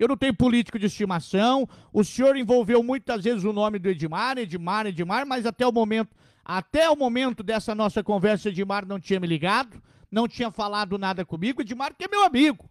[0.00, 1.68] Eu não tenho político de estimação.
[1.92, 6.16] O senhor envolveu muitas vezes o nome do Edmar, Edmar, Edmar, mas até o momento,
[6.42, 11.22] até o momento dessa nossa conversa, Edmar não tinha me ligado, não tinha falado nada
[11.22, 11.60] comigo.
[11.60, 12.70] Edmar que é meu amigo.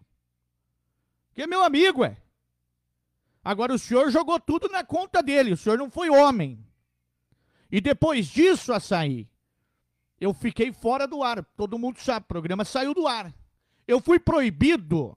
[1.32, 2.16] Que é meu amigo, é.
[3.44, 6.58] Agora o senhor jogou tudo na conta dele, o senhor não foi homem.
[7.70, 9.28] E depois disso, açaí,
[10.20, 11.44] eu fiquei fora do ar.
[11.56, 13.32] Todo mundo sabe, o programa saiu do ar.
[13.86, 15.16] Eu fui proibido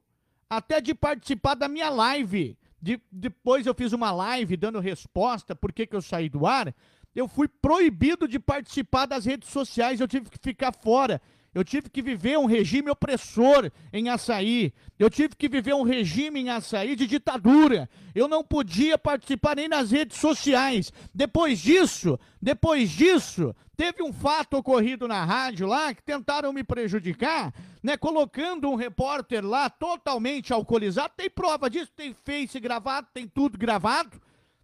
[0.58, 2.58] até de participar da minha live.
[2.82, 6.74] De- depois eu fiz uma live dando resposta por que que eu saí do ar.
[7.16, 11.22] Eu fui proibido de participar das redes sociais, eu tive que ficar fora.
[11.54, 14.74] Eu tive que viver um regime opressor em Açaí.
[14.98, 17.88] Eu tive que viver um regime em Açaí de ditadura.
[18.16, 20.92] Eu não podia participar nem nas redes sociais.
[21.14, 27.54] Depois disso, depois disso, teve um fato ocorrido na rádio lá que tentaram me prejudicar,
[27.84, 31.14] né, colocando um repórter lá totalmente alcoolizado.
[31.16, 34.20] Tem prova disso, tem face gravado, tem tudo gravado,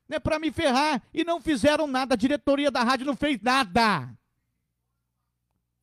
[0.08, 2.16] né, para me ferrar e não fizeram nada.
[2.16, 4.10] A diretoria da rádio não fez nada.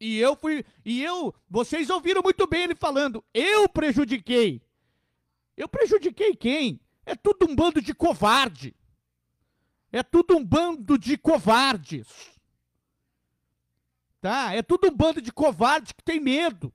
[0.00, 0.64] E eu fui.
[0.84, 1.34] E eu.
[1.48, 3.24] Vocês ouviram muito bem ele falando.
[3.32, 4.62] Eu prejudiquei.
[5.56, 6.80] Eu prejudiquei quem?
[7.04, 8.74] É tudo um bando de covarde.
[9.90, 12.06] É tudo um bando de covardes.
[14.20, 14.52] Tá?
[14.54, 16.72] É tudo um bando de covardes que tem medo.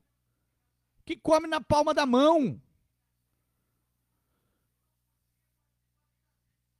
[1.06, 2.60] Que come na palma da mão.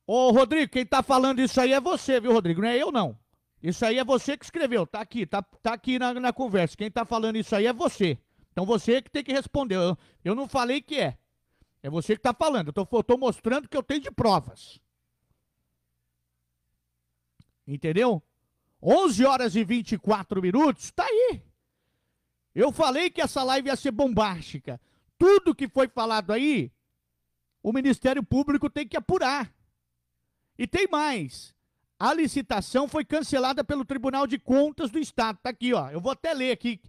[0.08, 2.62] Ô, Rodrigo, quem tá falando isso aí é você, viu, Rodrigo?
[2.62, 3.17] Não é eu, não.
[3.62, 6.76] Isso aí é você que escreveu, tá aqui, tá, tá aqui na, na conversa.
[6.76, 8.17] Quem tá falando isso aí é você.
[8.52, 9.76] Então você que tem que responder.
[9.76, 11.17] Eu, eu não falei que é.
[11.84, 12.67] É você que tá falando.
[12.67, 14.80] Eu tô, eu tô mostrando que eu tenho de provas.
[17.67, 18.21] Entendeu?
[18.82, 21.43] 11 horas e 24 minutos, tá aí.
[22.54, 24.82] Eu falei que essa live ia ser bombástica.
[25.17, 26.71] Tudo que foi falado aí,
[27.62, 29.54] o Ministério Público tem que apurar.
[30.58, 31.56] E tem mais.
[32.01, 35.37] A licitação foi cancelada pelo Tribunal de Contas do Estado.
[35.37, 35.87] Tá aqui, ó.
[35.91, 36.81] Eu vou até ler aqui,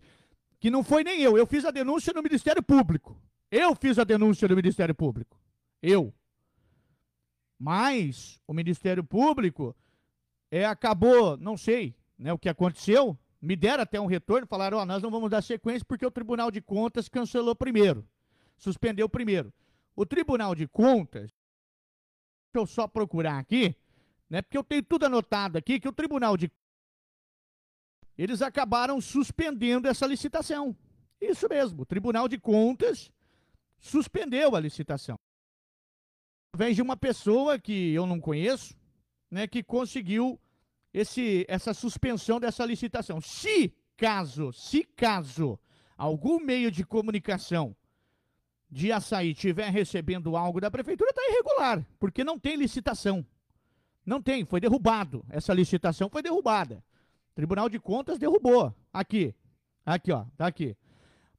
[0.59, 1.37] que não foi nem eu.
[1.37, 3.14] Eu fiz a denúncia no Ministério Público.
[3.51, 5.38] Eu fiz a denúncia no Ministério Público.
[5.83, 6.14] Eu.
[7.59, 9.77] Mas o Ministério Público
[10.51, 14.87] é, acabou, não sei né, o que aconteceu, me deram até um retorno, falaram, ó,
[14.87, 18.09] nós não vamos dar sequência porque o Tribunal de Contas cancelou primeiro,
[18.57, 19.53] suspendeu primeiro.
[19.94, 21.31] O Tribunal de Contas,
[22.51, 23.77] deixa eu só procurar aqui,
[24.33, 26.51] né, porque eu tenho tudo anotado aqui, que o Tribunal de
[28.16, 30.75] eles acabaram suspendendo essa licitação.
[31.21, 33.12] Isso mesmo, o Tribunal de Contas
[33.79, 35.18] suspendeu a licitação.
[36.57, 38.75] vem de uma pessoa que eu não conheço,
[39.31, 40.40] né, que conseguiu
[40.95, 43.21] esse, essa suspensão dessa licitação.
[43.21, 45.61] Se caso, se caso
[45.95, 47.77] algum meio de comunicação
[48.71, 53.27] de açaí estiver recebendo algo da prefeitura, está irregular, porque não tem licitação.
[54.05, 55.25] Não tem, foi derrubado.
[55.29, 56.83] Essa licitação foi derrubada.
[57.35, 58.75] Tribunal de Contas derrubou.
[58.93, 59.33] Aqui.
[59.85, 60.25] Aqui, ó.
[60.37, 60.77] Tá aqui.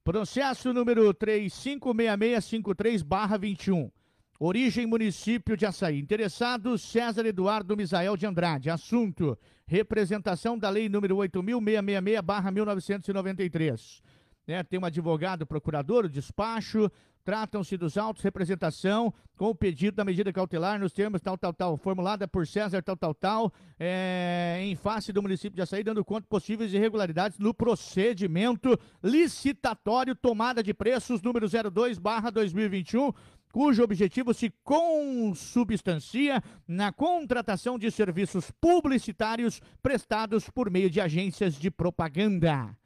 [0.02, 3.90] Processo número 356653-21.
[4.38, 5.98] Origem município de Açaí.
[5.98, 8.68] Interessado César Eduardo Misael de Andrade.
[8.68, 14.02] Assunto: representação da lei número 8666/1993.
[14.46, 16.90] Né, tem um advogado, procurador, despacho,
[17.24, 21.76] tratam-se dos autos representação com o pedido da medida cautelar nos termos tal, tal, tal,
[21.76, 26.22] formulada por César tal, tal, tal, é, em face do município de Açaí, dando conta
[26.22, 33.12] de possíveis irregularidades no procedimento licitatório tomada de preços número 02 barra 2021,
[33.50, 41.70] cujo objetivo se consubstancia na contratação de serviços publicitários prestados por meio de agências de
[41.70, 42.76] propaganda.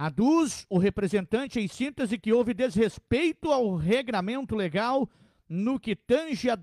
[0.00, 5.10] Aduz o representante em síntese que houve desrespeito ao regramento legal
[5.48, 6.56] no que tange a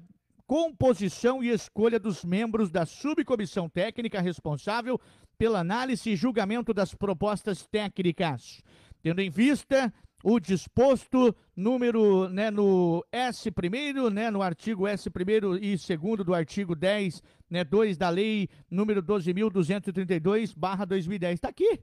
[0.47, 4.97] composição e escolha dos membros da subcomissão técnica responsável
[5.37, 8.61] pela análise e julgamento das propostas técnicas,
[9.03, 9.93] tendo em vista
[10.23, 16.33] o disposto número, né, no S primeiro, né, no artigo S primeiro e segundo do
[16.33, 21.33] artigo 10, né, 2 da lei número 12.232/2010.
[21.33, 21.81] Está aqui.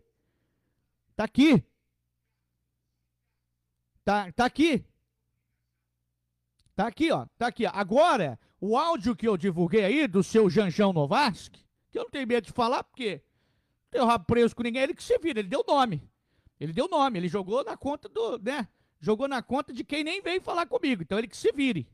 [1.17, 1.65] Tá aqui.
[4.05, 4.85] Tá, tá aqui.
[6.75, 7.27] Tá aqui, ó.
[7.39, 7.67] Tá aqui.
[7.67, 12.27] Agora, o áudio que eu divulguei aí do seu Janjão Novaski, que eu não tenho
[12.27, 13.23] medo de falar, porque
[13.85, 16.03] não tenho rabo preso com ninguém, ele que se vira, ele deu nome.
[16.59, 18.69] Ele deu nome, ele jogou na conta do, né?
[19.01, 21.03] Jogou na conta de quem nem veio falar comigo.
[21.03, 21.89] Então ele que se vire.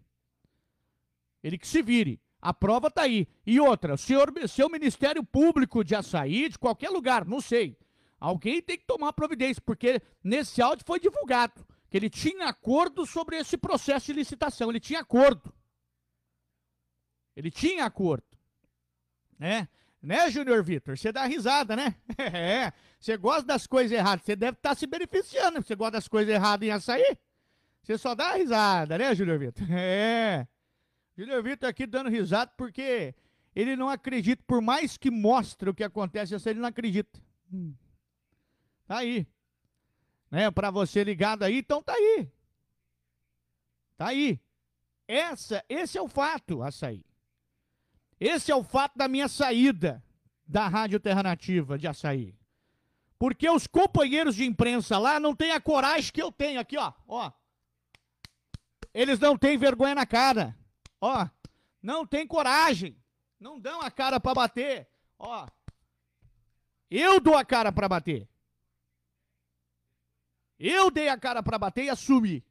[1.42, 2.20] Ele que se vire.
[2.40, 3.26] A prova tá aí.
[3.46, 7.76] E outra, o senhor, seu Ministério Público de Açaí, de qualquer lugar, não sei.
[8.18, 13.36] Alguém tem que tomar providência, porque nesse áudio foi divulgado que ele tinha acordo sobre
[13.36, 14.70] esse processo de licitação.
[14.70, 15.52] Ele tinha acordo.
[17.34, 18.26] Ele tinha acordo.
[19.38, 19.68] Né?
[20.02, 20.96] Né, Júnior Vitor?
[20.96, 21.94] Você dá risada, né?
[22.18, 22.72] É.
[23.00, 24.24] Você gosta das coisas erradas.
[24.24, 25.62] Você deve estar tá se beneficiando.
[25.62, 27.16] Você gosta das coisas erradas em açaí?
[27.82, 29.66] Você só dá risada, né, Júnior Vitor?
[29.70, 30.46] É.
[31.16, 33.14] Júnior Vitor aqui dando risada porque
[33.54, 37.18] ele não acredita, por mais que mostre o que acontece, ele não acredita.
[37.52, 37.74] Hum.
[38.88, 39.28] Tá aí.
[40.30, 40.50] Né?
[40.50, 42.32] Para você ligado aí, então tá aí.
[43.98, 44.40] Tá aí.
[45.06, 47.04] Essa, esse é o fato, açaí.
[48.18, 50.02] Esse é o fato da minha saída
[50.46, 52.34] da Rádio Terra Nativa de Açaí.
[53.18, 56.92] Porque os companheiros de imprensa lá não têm a coragem que eu tenho aqui, ó.
[57.06, 57.30] ó.
[58.94, 60.56] Eles não têm vergonha na cara.
[61.00, 61.28] Ó,
[61.82, 62.96] não tem coragem.
[63.38, 64.88] Não dão a cara para bater.
[65.18, 65.46] Ó.
[66.90, 68.28] Eu dou a cara para bater.
[70.58, 72.44] Eu dei a cara para bater e assumi.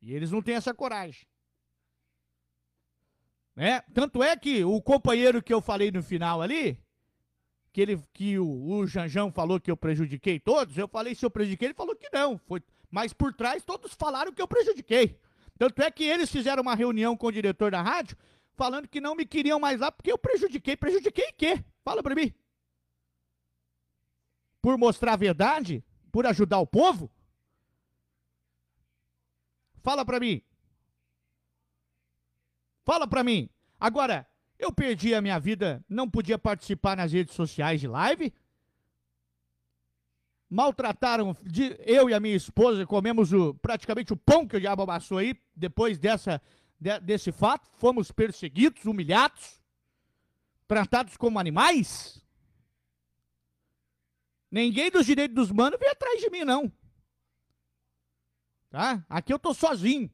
[0.00, 1.26] E eles não têm essa coragem.
[3.54, 3.80] Né?
[3.92, 6.78] Tanto é que o companheiro que eu falei no final ali,
[7.72, 11.30] que, ele, que o, o Janjão falou que eu prejudiquei todos, eu falei se eu
[11.30, 12.38] prejudiquei, ele falou que não.
[12.38, 15.18] Foi, mas por trás todos falaram que eu prejudiquei.
[15.58, 18.16] Tanto é que eles fizeram uma reunião com o diretor da rádio,
[18.54, 20.76] falando que não me queriam mais lá porque eu prejudiquei.
[20.76, 21.64] Prejudiquei o quê?
[21.84, 22.32] Fala pra mim.
[24.60, 25.84] Por mostrar a verdade?
[26.12, 27.10] Por ajudar o povo?
[29.82, 30.42] Fala para mim.
[32.84, 33.48] Fala para mim.
[33.80, 38.32] Agora, eu perdi a minha vida, não podia participar nas redes sociais de live?
[40.48, 44.82] Maltrataram de, eu e a minha esposa, comemos o, praticamente o pão que o diabo
[44.82, 46.40] amassou aí, depois dessa,
[46.78, 47.68] de, desse fato.
[47.78, 49.60] Fomos perseguidos, humilhados,
[50.68, 52.22] tratados como animais.
[54.52, 56.70] Ninguém dos direitos dos manos veio atrás de mim, não.
[58.68, 59.02] Tá?
[59.08, 60.12] Aqui eu tô sozinho.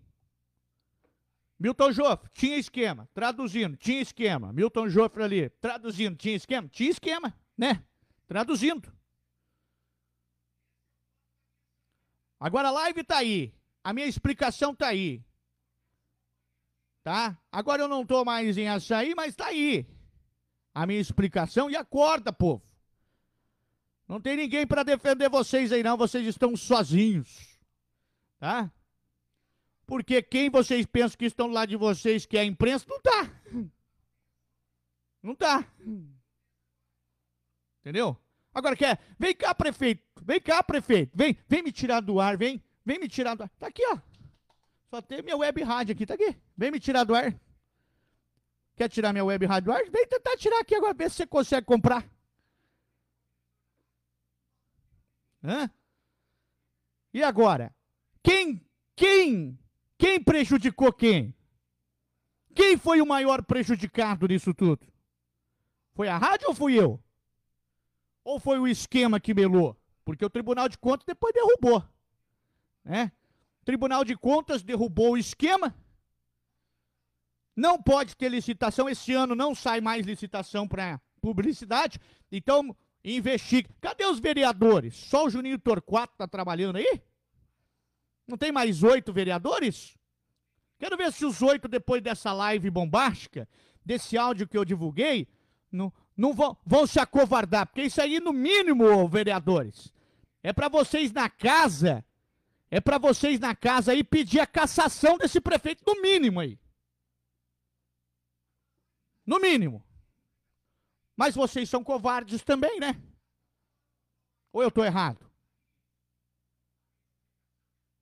[1.58, 3.08] Milton Joffre, tinha esquema.
[3.12, 4.52] Traduzindo, tinha esquema.
[4.52, 6.68] Milton Joffre ali, traduzindo, tinha esquema?
[6.68, 7.84] Tinha esquema, né?
[8.28, 8.96] Traduzindo.
[12.38, 13.52] Agora a live tá aí.
[13.82, 15.20] A minha explicação tá aí.
[17.02, 17.36] Tá?
[17.50, 19.84] Agora eu não tô mais em açaí, mas tá aí.
[20.72, 22.67] A minha explicação e acorda, povo.
[24.08, 25.96] Não tem ninguém para defender vocês aí, não.
[25.96, 27.58] Vocês estão sozinhos.
[28.38, 28.72] Tá?
[29.86, 33.30] Porque quem vocês pensam que estão lá de vocês, que é a imprensa, não tá.
[35.22, 35.70] Não tá.
[37.80, 38.16] Entendeu?
[38.54, 40.02] Agora quer, vem cá, prefeito.
[40.22, 41.12] Vem cá, prefeito.
[41.14, 42.62] Vem, vem me tirar do ar, vem.
[42.84, 43.50] Vem me tirar do ar.
[43.58, 43.98] Tá aqui, ó.
[44.90, 46.34] Só tem minha web rádio aqui, tá aqui.
[46.56, 47.38] Vem me tirar do ar.
[48.74, 49.82] Quer tirar minha web rádio do ar?
[49.90, 52.08] Vem tentar tirar aqui agora, ver se você consegue comprar.
[55.48, 55.70] Hã?
[57.14, 57.74] E agora?
[58.22, 58.62] Quem,
[58.94, 59.58] quem,
[59.96, 61.34] quem prejudicou quem?
[62.54, 64.86] Quem foi o maior prejudicado nisso tudo?
[65.94, 67.02] Foi a rádio ou fui eu?
[68.22, 69.74] Ou foi o esquema que melou?
[70.04, 71.82] Porque o Tribunal de Contas depois derrubou.
[72.84, 73.10] Né?
[73.62, 75.74] O Tribunal de Contas derrubou o esquema.
[77.56, 78.86] Não pode ter licitação.
[78.86, 81.98] Esse ano não sai mais licitação para publicidade.
[82.30, 83.68] Então, investigue.
[83.80, 84.96] Cadê os vereadores?
[84.96, 87.02] Só o Juninho Torquato está trabalhando aí?
[88.26, 89.96] Não tem mais oito vereadores?
[90.78, 93.48] Quero ver se os oito, depois dessa live bombástica,
[93.84, 95.26] desse áudio que eu divulguei,
[95.72, 97.66] não, não vão, vão se acovardar.
[97.66, 99.92] Porque isso aí, no mínimo, vereadores,
[100.42, 102.04] é para vocês na casa,
[102.70, 106.58] é para vocês na casa aí pedir a cassação desse prefeito, no mínimo aí.
[109.26, 109.84] No mínimo.
[111.18, 112.94] Mas vocês são covardes também, né?
[114.52, 115.28] Ou eu estou errado?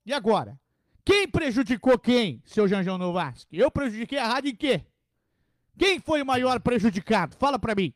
[0.05, 0.61] E agora?
[1.03, 3.57] Quem prejudicou quem, seu Janjão Novasque?
[3.57, 4.85] Eu prejudiquei a rádio em quê?
[5.79, 7.35] Quem foi o maior prejudicado?
[7.37, 7.95] Fala pra mim.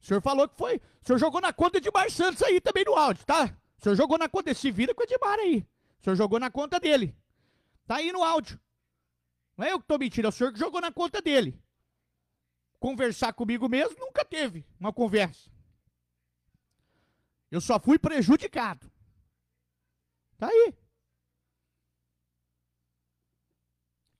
[0.00, 0.76] O senhor falou que foi.
[0.76, 3.54] O senhor jogou na conta de Edmar Santos aí também no áudio, tá?
[3.78, 4.54] O senhor jogou na conta.
[4.54, 5.66] Se vira com o Edmar aí.
[6.00, 7.14] O senhor jogou na conta dele.
[7.86, 8.58] Tá aí no áudio.
[9.54, 11.60] Não é eu que tô mentindo, é o senhor que jogou na conta dele.
[12.82, 15.48] Conversar comigo mesmo nunca teve uma conversa.
[17.48, 18.90] Eu só fui prejudicado.
[20.36, 20.74] Tá aí.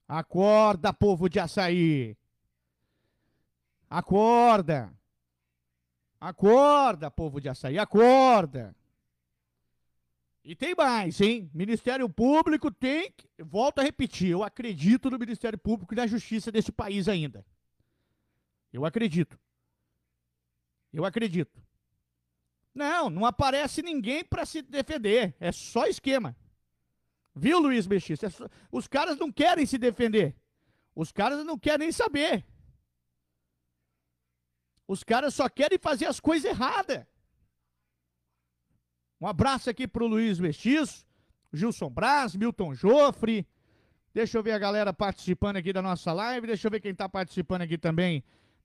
[0.07, 2.15] Acorda, povo de açaí.
[3.89, 4.97] Acorda.
[6.17, 8.73] Acorda, povo de açaí, acorda.
[10.41, 11.51] E tem mais, hein?
[11.53, 13.27] Ministério Público tem que.
[13.43, 17.45] Volto a repetir, eu acredito no Ministério Público e na justiça desse país ainda.
[18.73, 19.39] Eu acredito.
[20.91, 21.63] Eu acredito.
[22.73, 25.35] Não, não aparece ninguém para se defender.
[25.39, 26.35] É só esquema.
[27.35, 28.27] Viu, Luiz Mexista?
[28.71, 30.35] Os caras não querem se defender.
[30.95, 32.45] Os caras não querem nem saber.
[34.87, 37.05] Os caras só querem fazer as coisas erradas.
[39.19, 41.05] Um abraço aqui pro Luiz Mestiço,
[41.51, 43.47] Gilson Braz, Milton Joffre.
[44.13, 46.47] Deixa eu ver a galera participando aqui da nossa live.
[46.47, 48.23] Deixa eu ver quem está participando aqui também.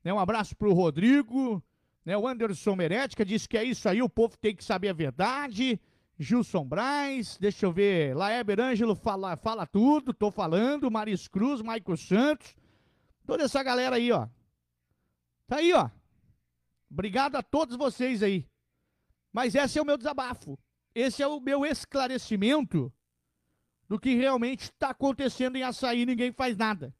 [0.09, 1.62] Né, um abraço pro Rodrigo.
[2.03, 4.94] Né, o Anderson Merética disse que é isso aí, o povo tem que saber a
[4.94, 5.79] verdade.
[6.18, 11.94] Gilson Braz, deixa eu ver, Laéber Ângelo fala, fala tudo, tô falando, Maris Cruz, Maico
[11.94, 12.57] Santos,
[13.27, 14.27] toda essa galera aí, ó.
[15.47, 15.90] Tá aí, ó.
[16.90, 18.49] Obrigado a todos vocês aí.
[19.31, 20.59] Mas esse é o meu desabafo.
[20.94, 22.90] Esse é o meu esclarecimento
[23.87, 26.94] do que realmente está acontecendo em Açaí, ninguém faz nada.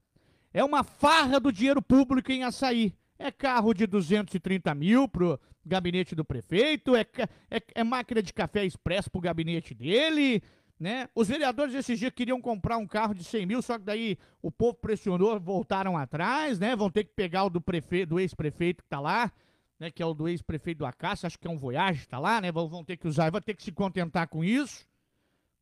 [0.53, 2.95] É uma farra do dinheiro público em Açaí.
[3.19, 7.05] É carro de 230 mil pro gabinete do prefeito, é,
[7.51, 10.43] é, é máquina de café expresso pro gabinete dele,
[10.81, 11.09] né?
[11.15, 14.51] Os vereadores esses dias queriam comprar um carro de 100 mil, só que daí o
[14.51, 16.75] povo pressionou, voltaram atrás, né?
[16.75, 17.63] Vão ter que pegar o do
[18.09, 19.31] do ex-prefeito que tá lá,
[19.79, 19.91] né?
[19.91, 22.51] Que é o do ex-prefeito do Acácio, acho que é um Voyage, tá lá, né?
[22.51, 24.87] Vão, vão ter que usar, vai ter que se contentar com isso,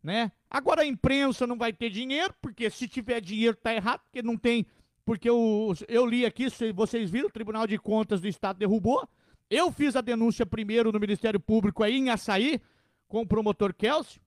[0.07, 0.31] né?
[0.49, 4.37] Agora a imprensa não vai ter dinheiro, porque se tiver dinheiro tá errado, porque não
[4.37, 4.65] tem
[5.05, 9.09] porque eu, eu li aqui, vocês viram, o Tribunal de Contas do Estado derrubou.
[9.49, 12.61] Eu fiz a denúncia primeiro no Ministério Público aí em Açaí,
[13.07, 14.21] com o promotor Kelsey.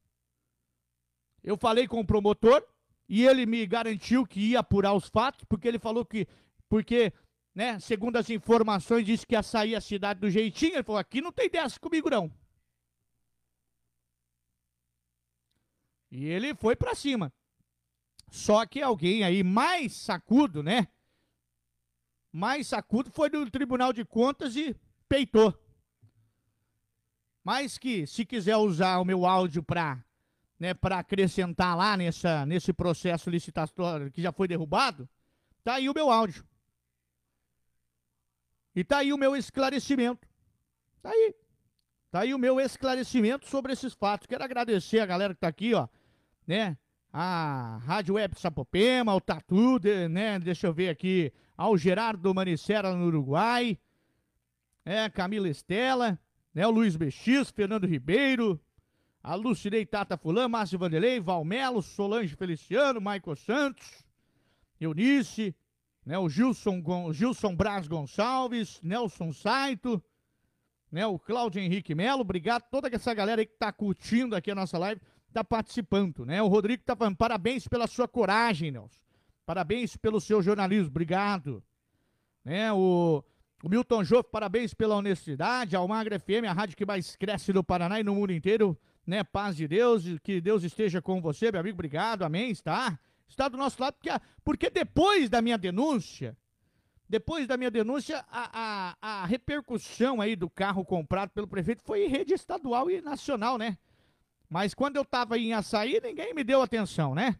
[1.44, 2.64] Eu falei com o promotor
[3.10, 6.26] e ele me garantiu que ia apurar os fatos, porque ele falou que,
[6.70, 7.12] porque,
[7.54, 10.76] né, segundo as informações, disse que ia sair a cidade do jeitinho.
[10.76, 12.32] Ele falou: aqui não tem dessa comigo não.
[16.12, 17.32] E ele foi para cima.
[18.30, 20.88] Só que alguém aí mais sacudo, né?
[22.32, 24.76] Mais sacudo foi do Tribunal de Contas e
[25.08, 25.58] peitou.
[27.44, 30.04] Mas que se quiser usar o meu áudio para
[30.60, 35.08] né, para acrescentar lá nessa, nesse processo licitatório que já foi derrubado,
[35.64, 36.46] tá aí o meu áudio.
[38.76, 40.28] E tá aí o meu esclarecimento.
[41.02, 41.34] Tá aí.
[42.12, 44.28] Tá aí o meu esclarecimento sobre esses fatos.
[44.28, 45.88] Quero agradecer a galera que tá aqui, ó,
[46.50, 46.76] né?
[47.14, 49.80] a Rádio Web Sapopema, o Tatu,
[50.10, 50.40] né?
[50.40, 53.78] Deixa eu ver aqui, ao Gerardo Manicera no Uruguai,
[54.84, 56.20] é, Camila Estela,
[56.52, 56.66] né?
[56.66, 58.60] O Luiz Bexis, Fernando Ribeiro,
[59.22, 64.04] a Lucidei Tata Fulã, Márcio Vanderlei, Valmelo, Solange Feliciano, Michael Santos,
[64.82, 65.56] Eunice,
[66.04, 66.18] né?
[66.18, 66.82] O Gilson,
[67.14, 70.02] Gilson Braz Gonçalves, Nelson Saito,
[70.92, 71.06] né?
[71.06, 74.56] O Cláudio Henrique Melo, obrigado a toda essa galera aí que tá curtindo aqui a
[74.56, 75.00] nossa live.
[75.34, 76.42] Tá participando, né?
[76.42, 79.00] O Rodrigo tá falando, parabéns pela sua coragem, Nelson.
[79.46, 81.64] Parabéns pelo seu jornalismo, obrigado.
[82.46, 82.72] Né?
[82.72, 83.24] O,
[83.64, 85.76] o Milton Joff, parabéns pela honestidade.
[85.76, 88.78] A Almagra FM, a rádio que mais cresce no Paraná e no mundo inteiro.
[89.06, 89.24] Né?
[89.24, 93.00] Paz de Deus, que Deus esteja com você, meu amigo, obrigado, amém, está?
[93.28, 94.10] Está do nosso lado, porque,
[94.44, 96.38] porque depois da minha denúncia,
[97.08, 102.06] depois da minha denúncia, a, a, a repercussão aí do carro comprado pelo prefeito foi
[102.06, 103.80] em rede estadual e nacional, né?
[104.50, 107.40] Mas quando eu estava em açaí, ninguém me deu atenção, né?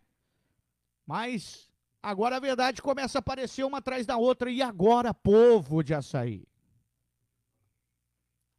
[1.06, 1.72] Mas
[2.04, 4.52] agora a verdade começa a aparecer uma atrás da outra.
[4.52, 6.48] E agora, povo de açaí?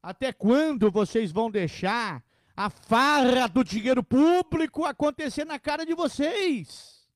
[0.03, 2.25] Até quando vocês vão deixar
[2.57, 7.09] a farra do dinheiro público acontecer na cara de vocês?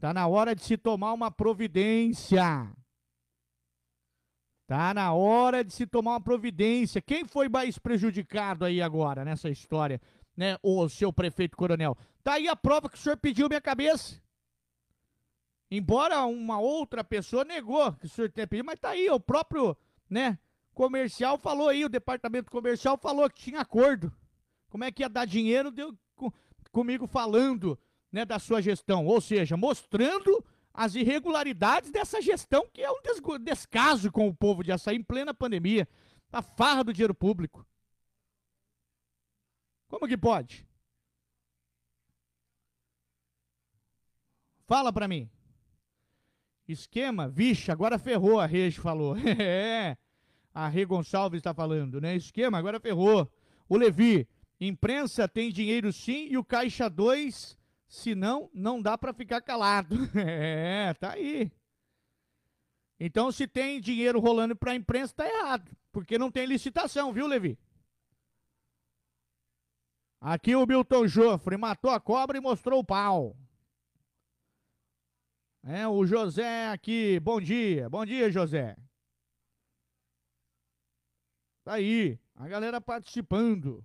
[0.00, 2.72] Tá na hora de se tomar uma providência.
[4.68, 7.00] Tá na hora de se tomar uma providência.
[7.00, 9.98] Quem foi mais prejudicado aí agora nessa história,
[10.36, 10.58] né?
[10.62, 11.96] O seu prefeito coronel.
[12.22, 14.20] Tá aí a prova que o senhor pediu minha cabeça.
[15.70, 19.74] Embora uma outra pessoa negou que o senhor tenha pedido, mas tá aí, o próprio,
[20.08, 20.38] né,
[20.74, 24.12] comercial falou aí, o departamento comercial falou que tinha acordo.
[24.68, 25.70] Como é que ia dar dinheiro?
[25.70, 26.30] Deu com,
[26.70, 27.78] comigo falando
[28.12, 33.00] né, da sua gestão, ou seja, mostrando as irregularidades dessa gestão que é um
[33.40, 35.88] descaso com o povo de açaí em plena pandemia,
[36.32, 37.66] a farra do dinheiro público.
[39.88, 40.66] Como que pode?
[44.66, 45.28] Fala para mim.
[46.68, 49.16] Esquema, vixe, agora ferrou, a Rege falou.
[49.40, 49.96] é,
[50.52, 52.14] a Rê Gonçalves está falando, né?
[52.14, 53.30] Esquema, agora ferrou.
[53.66, 54.28] O Levi,
[54.60, 57.58] imprensa tem dinheiro sim e o Caixa 2
[57.88, 59.96] Senão, não dá para ficar calado.
[60.14, 61.50] é, tá aí.
[63.00, 65.70] Então, se tem dinheiro rolando para a imprensa, tá errado.
[65.90, 67.58] Porque não tem licitação, viu, Levi?
[70.20, 73.36] Aqui o Milton Joffre matou a cobra e mostrou o pau.
[75.62, 77.88] É, o José aqui, bom dia.
[77.88, 78.76] Bom dia, José.
[81.64, 83.84] Tá aí, a galera participando.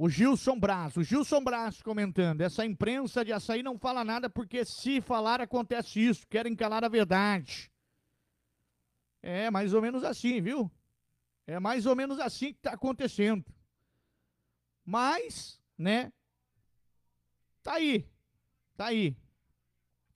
[0.00, 4.64] O Gilson Braz, o Gilson Braz comentando, essa imprensa de açaí não fala nada porque
[4.64, 7.68] se falar acontece isso, querem calar a verdade.
[9.20, 10.70] É mais ou menos assim, viu?
[11.48, 13.44] É mais ou menos assim que está acontecendo.
[14.84, 16.12] Mas, né?
[17.60, 18.08] Tá aí.
[18.76, 19.16] Tá aí.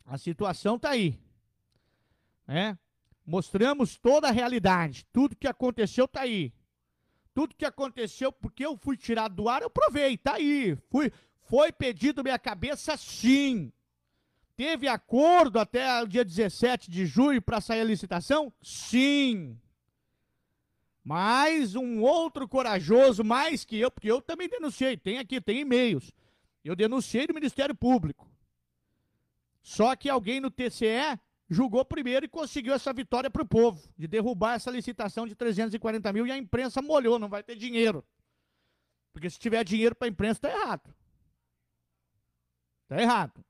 [0.04, 1.18] A situação tá aí.
[2.46, 2.78] É?
[3.26, 5.04] Mostramos toda a realidade.
[5.12, 6.52] Tudo que aconteceu tá aí.
[7.34, 10.76] Tudo que aconteceu, porque eu fui tirado do ar, eu provei, tá aí.
[10.90, 11.10] Fui,
[11.48, 13.72] foi pedido minha cabeça, sim.
[14.54, 18.52] Teve acordo até o dia 17 de julho para sair a licitação?
[18.62, 19.58] Sim.
[21.02, 26.12] Mas um outro corajoso, mais que eu, porque eu também denunciei, tem aqui, tem e-mails.
[26.64, 28.30] Eu denunciei no Ministério Público.
[29.62, 31.18] Só que alguém no TCE
[31.52, 36.12] julgou primeiro e conseguiu essa vitória para o povo, de derrubar essa licitação de 340
[36.12, 38.04] mil e a imprensa molhou, não vai ter dinheiro.
[39.12, 40.94] Porque se tiver dinheiro para a imprensa, está errado.
[42.84, 43.44] Está errado.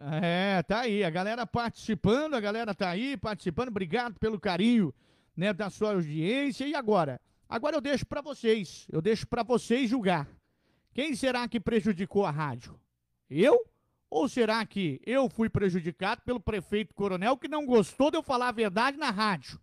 [0.00, 4.94] É, tá aí, a galera participando, a galera tá aí participando, obrigado pelo carinho,
[5.36, 6.66] né, da sua audiência.
[6.66, 10.28] E agora, Agora eu deixo para vocês, eu deixo para vocês julgar.
[10.92, 12.78] Quem será que prejudicou a rádio?
[13.30, 13.64] Eu?
[14.10, 18.48] Ou será que eu fui prejudicado pelo prefeito coronel que não gostou de eu falar
[18.48, 19.58] a verdade na rádio?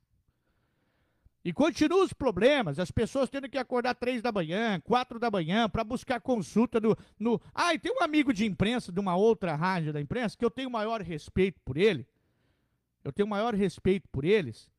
[1.43, 5.69] E continuam os problemas, as pessoas tendo que acordar três da manhã, quatro da manhã,
[5.69, 7.39] para buscar consulta no, no.
[7.53, 10.49] Ah, e tem um amigo de imprensa, de uma outra rádio da imprensa, que eu
[10.49, 12.07] tenho maior respeito por ele.
[13.03, 14.71] Eu tenho maior respeito por eles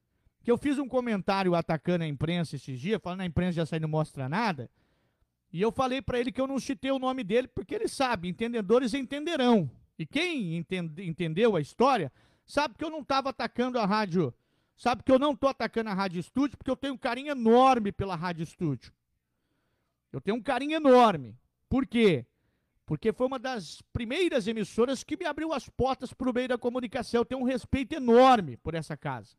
[0.47, 3.80] que eu fiz um comentário atacando a imprensa esses dias, falando a imprensa já sai
[3.80, 4.70] não mostra nada.
[5.53, 8.28] E eu falei para ele que eu não citei o nome dele porque ele sabe,
[8.28, 9.68] entendedores entenderão.
[9.99, 12.12] E quem entende, entendeu a história
[12.44, 14.32] sabe que eu não estava atacando a rádio,
[14.76, 17.90] sabe que eu não estou atacando a Rádio Estúdio porque eu tenho um carinho enorme
[17.90, 18.92] pela Rádio Estúdio.
[20.12, 21.36] Eu tenho um carinho enorme.
[21.68, 22.24] Por quê?
[22.86, 26.57] Porque foi uma das primeiras emissoras que me abriu as portas para o meio da
[26.57, 27.22] comunicação.
[27.22, 29.36] Eu tenho um respeito enorme por essa casa.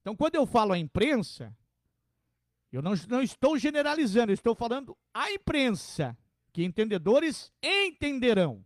[0.00, 1.54] Então, quando eu falo a imprensa,
[2.72, 6.16] eu não, não estou generalizando, estou falando a imprensa,
[6.52, 8.64] que entendedores entenderão.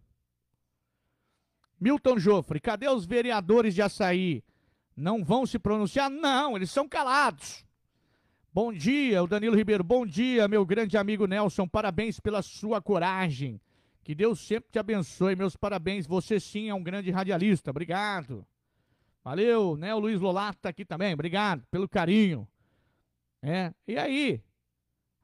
[1.81, 4.43] Milton Joffre, cadê os vereadores de açaí?
[4.97, 6.09] Não vão se pronunciar?
[6.09, 7.65] Não, eles são calados.
[8.53, 9.83] Bom dia, o Danilo Ribeiro.
[9.83, 11.67] Bom dia, meu grande amigo Nelson.
[11.67, 13.61] Parabéns pela sua coragem.
[14.05, 15.35] Que Deus sempre te abençoe.
[15.35, 16.07] Meus parabéns.
[16.07, 17.71] Você sim é um grande radialista.
[17.71, 18.47] Obrigado.
[19.25, 19.95] Valeu, né?
[19.95, 21.15] O Luiz Lolato tá aqui também.
[21.15, 22.47] Obrigado pelo carinho.
[23.43, 24.45] É, e aí?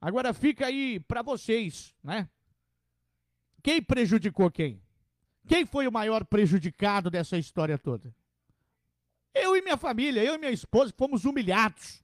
[0.01, 2.27] Agora fica aí para vocês, né?
[3.63, 4.83] Quem prejudicou quem?
[5.47, 8.15] Quem foi o maior prejudicado dessa história toda?
[9.35, 12.03] Eu e minha família, eu e minha esposa fomos humilhados.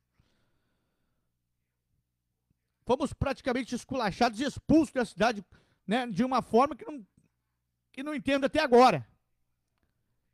[2.85, 5.43] Fomos praticamente esculachados e expulsos da cidade
[5.87, 7.07] né, de uma forma que não,
[7.91, 9.07] que não entendo até agora.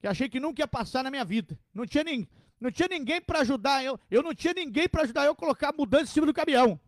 [0.02, 1.56] Que achei que nunca ia passar na minha vida.
[1.72, 2.28] Não tinha, nem,
[2.60, 3.98] não tinha ninguém para ajudar eu.
[4.10, 6.78] Eu não tinha ninguém para ajudar eu a colocar mudança em cima do caminhão.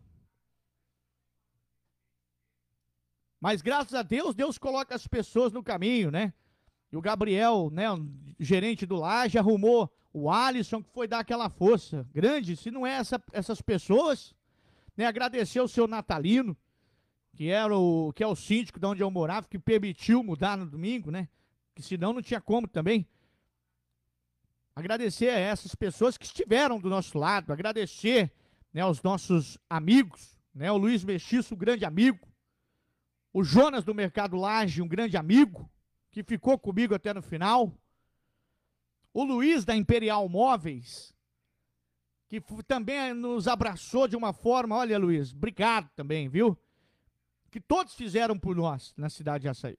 [3.39, 6.33] Mas graças a Deus, Deus coloca as pessoas no caminho, né?
[6.91, 7.85] E o Gabriel, né,
[8.37, 12.57] gerente do Laje, arrumou o Alisson, que foi dar aquela força grande.
[12.57, 14.35] Se não é essa, essas pessoas,
[14.97, 16.57] né, agradecer o seu Natalino,
[17.33, 20.65] que era o que é o síndico de onde eu morava, que permitiu mudar no
[20.65, 21.29] domingo, né?
[21.75, 23.07] Que senão não tinha como também.
[24.75, 28.31] Agradecer a essas pessoas que estiveram do nosso lado, agradecer
[28.73, 30.71] né, aos nossos amigos, né?
[30.71, 32.27] O Luiz Mexiço, um grande amigo,
[33.31, 35.69] o Jonas do Mercado Laje, um grande amigo,
[36.11, 37.77] que ficou comigo até no final.
[39.13, 41.13] O Luiz da Imperial Móveis,
[42.27, 44.75] que também nos abraçou de uma forma.
[44.75, 46.57] Olha, Luiz, obrigado também, viu?
[47.51, 49.77] Que todos fizeram por nós na cidade de Açaí.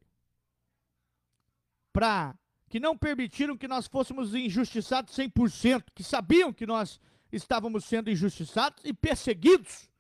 [1.96, 2.38] Para
[2.68, 7.00] que não permitiram que nós fôssemos injustiçados 100%, que sabiam que nós
[7.32, 9.90] estávamos sendo injustiçados e perseguidos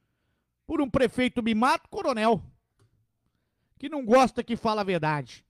[0.66, 2.44] por um prefeito mimado coronel,
[3.78, 5.42] que não gosta que fala a verdade.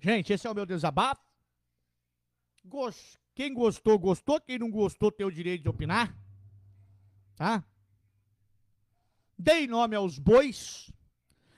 [0.00, 1.22] Gente, esse é o meu desabafo.
[3.36, 4.40] Quem gostou, gostou.
[4.40, 6.12] Quem não gostou, tem o direito de opinar.
[7.36, 7.64] Tá?
[9.38, 10.90] Dei nome aos bois.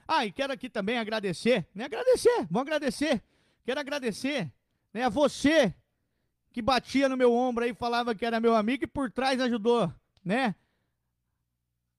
[0.07, 1.85] Ah, e quero aqui também agradecer, né?
[1.85, 3.23] Agradecer, vamos agradecer.
[3.65, 4.53] Quero agradecer
[4.93, 5.75] né, a você
[6.53, 9.93] que batia no meu ombro aí, falava que era meu amigo e por trás ajudou,
[10.25, 10.55] né?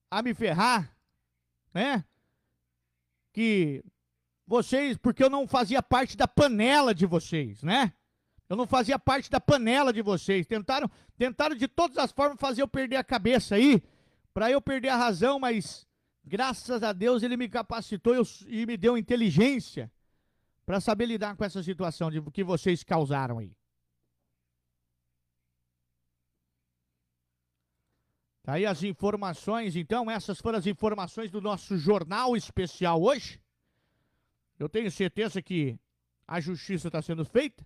[0.09, 0.95] A me ferrar,
[1.73, 2.05] né?
[3.33, 3.83] Que
[4.47, 7.91] vocês, porque eu não fazia parte da panela de vocês, né?
[8.47, 10.45] Eu não fazia parte da panela de vocês.
[10.45, 13.83] Tentaram, tentaram de todas as formas fazer eu perder a cabeça aí,
[14.33, 15.84] para eu perder a razão, mas
[16.25, 18.15] graças a Deus ele me capacitou
[18.47, 19.91] e me deu inteligência
[20.65, 23.55] para saber lidar com essa situação de que vocês causaram aí.
[28.43, 33.41] Tá aí as informações, então, essas foram as informações do nosso jornal especial hoje.
[34.59, 35.79] Eu tenho certeza que
[36.27, 37.65] a justiça está sendo feita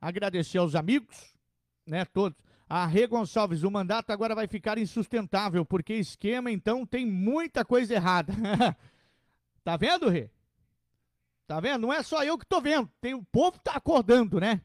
[0.00, 1.34] agradecer aos amigos,
[1.86, 2.38] né, todos.
[2.68, 7.94] A Rê Gonçalves, o mandato agora vai ficar insustentável, porque esquema, então, tem muita coisa
[7.94, 8.34] errada.
[9.64, 10.30] tá vendo, Rê?
[11.46, 11.82] Tá vendo?
[11.82, 14.60] Não é só eu que tô vendo, tem o povo tá acordando, né?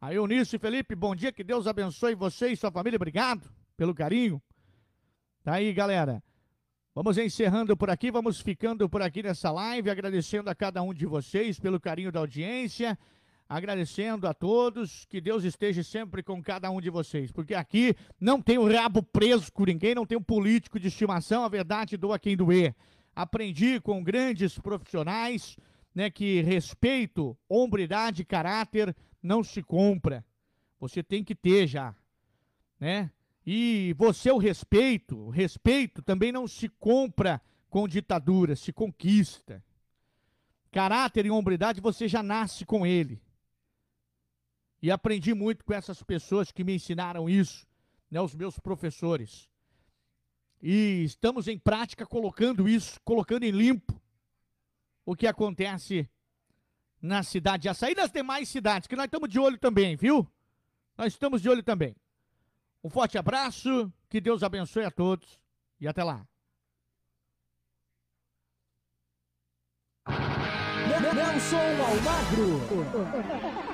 [0.00, 3.94] Aí, Eunice e Felipe, bom dia, que Deus abençoe você e sua família, obrigado pelo
[3.94, 4.42] carinho.
[5.44, 6.20] Tá aí, galera.
[6.92, 11.06] Vamos encerrando por aqui, vamos ficando por aqui nessa live, agradecendo a cada um de
[11.06, 12.98] vocês pelo carinho da audiência
[13.48, 18.40] agradecendo a todos, que Deus esteja sempre com cada um de vocês, porque aqui não
[18.40, 22.18] tem o rabo preso com ninguém, não tem um político de estimação, a verdade doa
[22.18, 22.74] quem doer.
[23.14, 25.56] Aprendi com grandes profissionais,
[25.94, 30.24] né, que respeito, hombridade e caráter não se compra.
[30.80, 31.94] Você tem que ter já,
[32.80, 33.10] né?
[33.46, 39.62] E você o respeito, o respeito também não se compra com ditadura, se conquista.
[40.72, 43.20] Caráter e hombridade você já nasce com ele.
[44.84, 47.66] E aprendi muito com essas pessoas que me ensinaram isso,
[48.10, 49.48] né, os meus professores.
[50.60, 53.98] E estamos em prática colocando isso, colocando em limpo
[55.06, 56.06] o que acontece
[57.00, 60.30] na cidade de Açaí e nas demais cidades, que nós estamos de olho também, viu?
[60.98, 61.96] Nós estamos de olho também.
[62.84, 65.40] Um forte abraço, que Deus abençoe a todos
[65.80, 66.28] e até lá.
[71.14, 73.73] Nelson Almagro.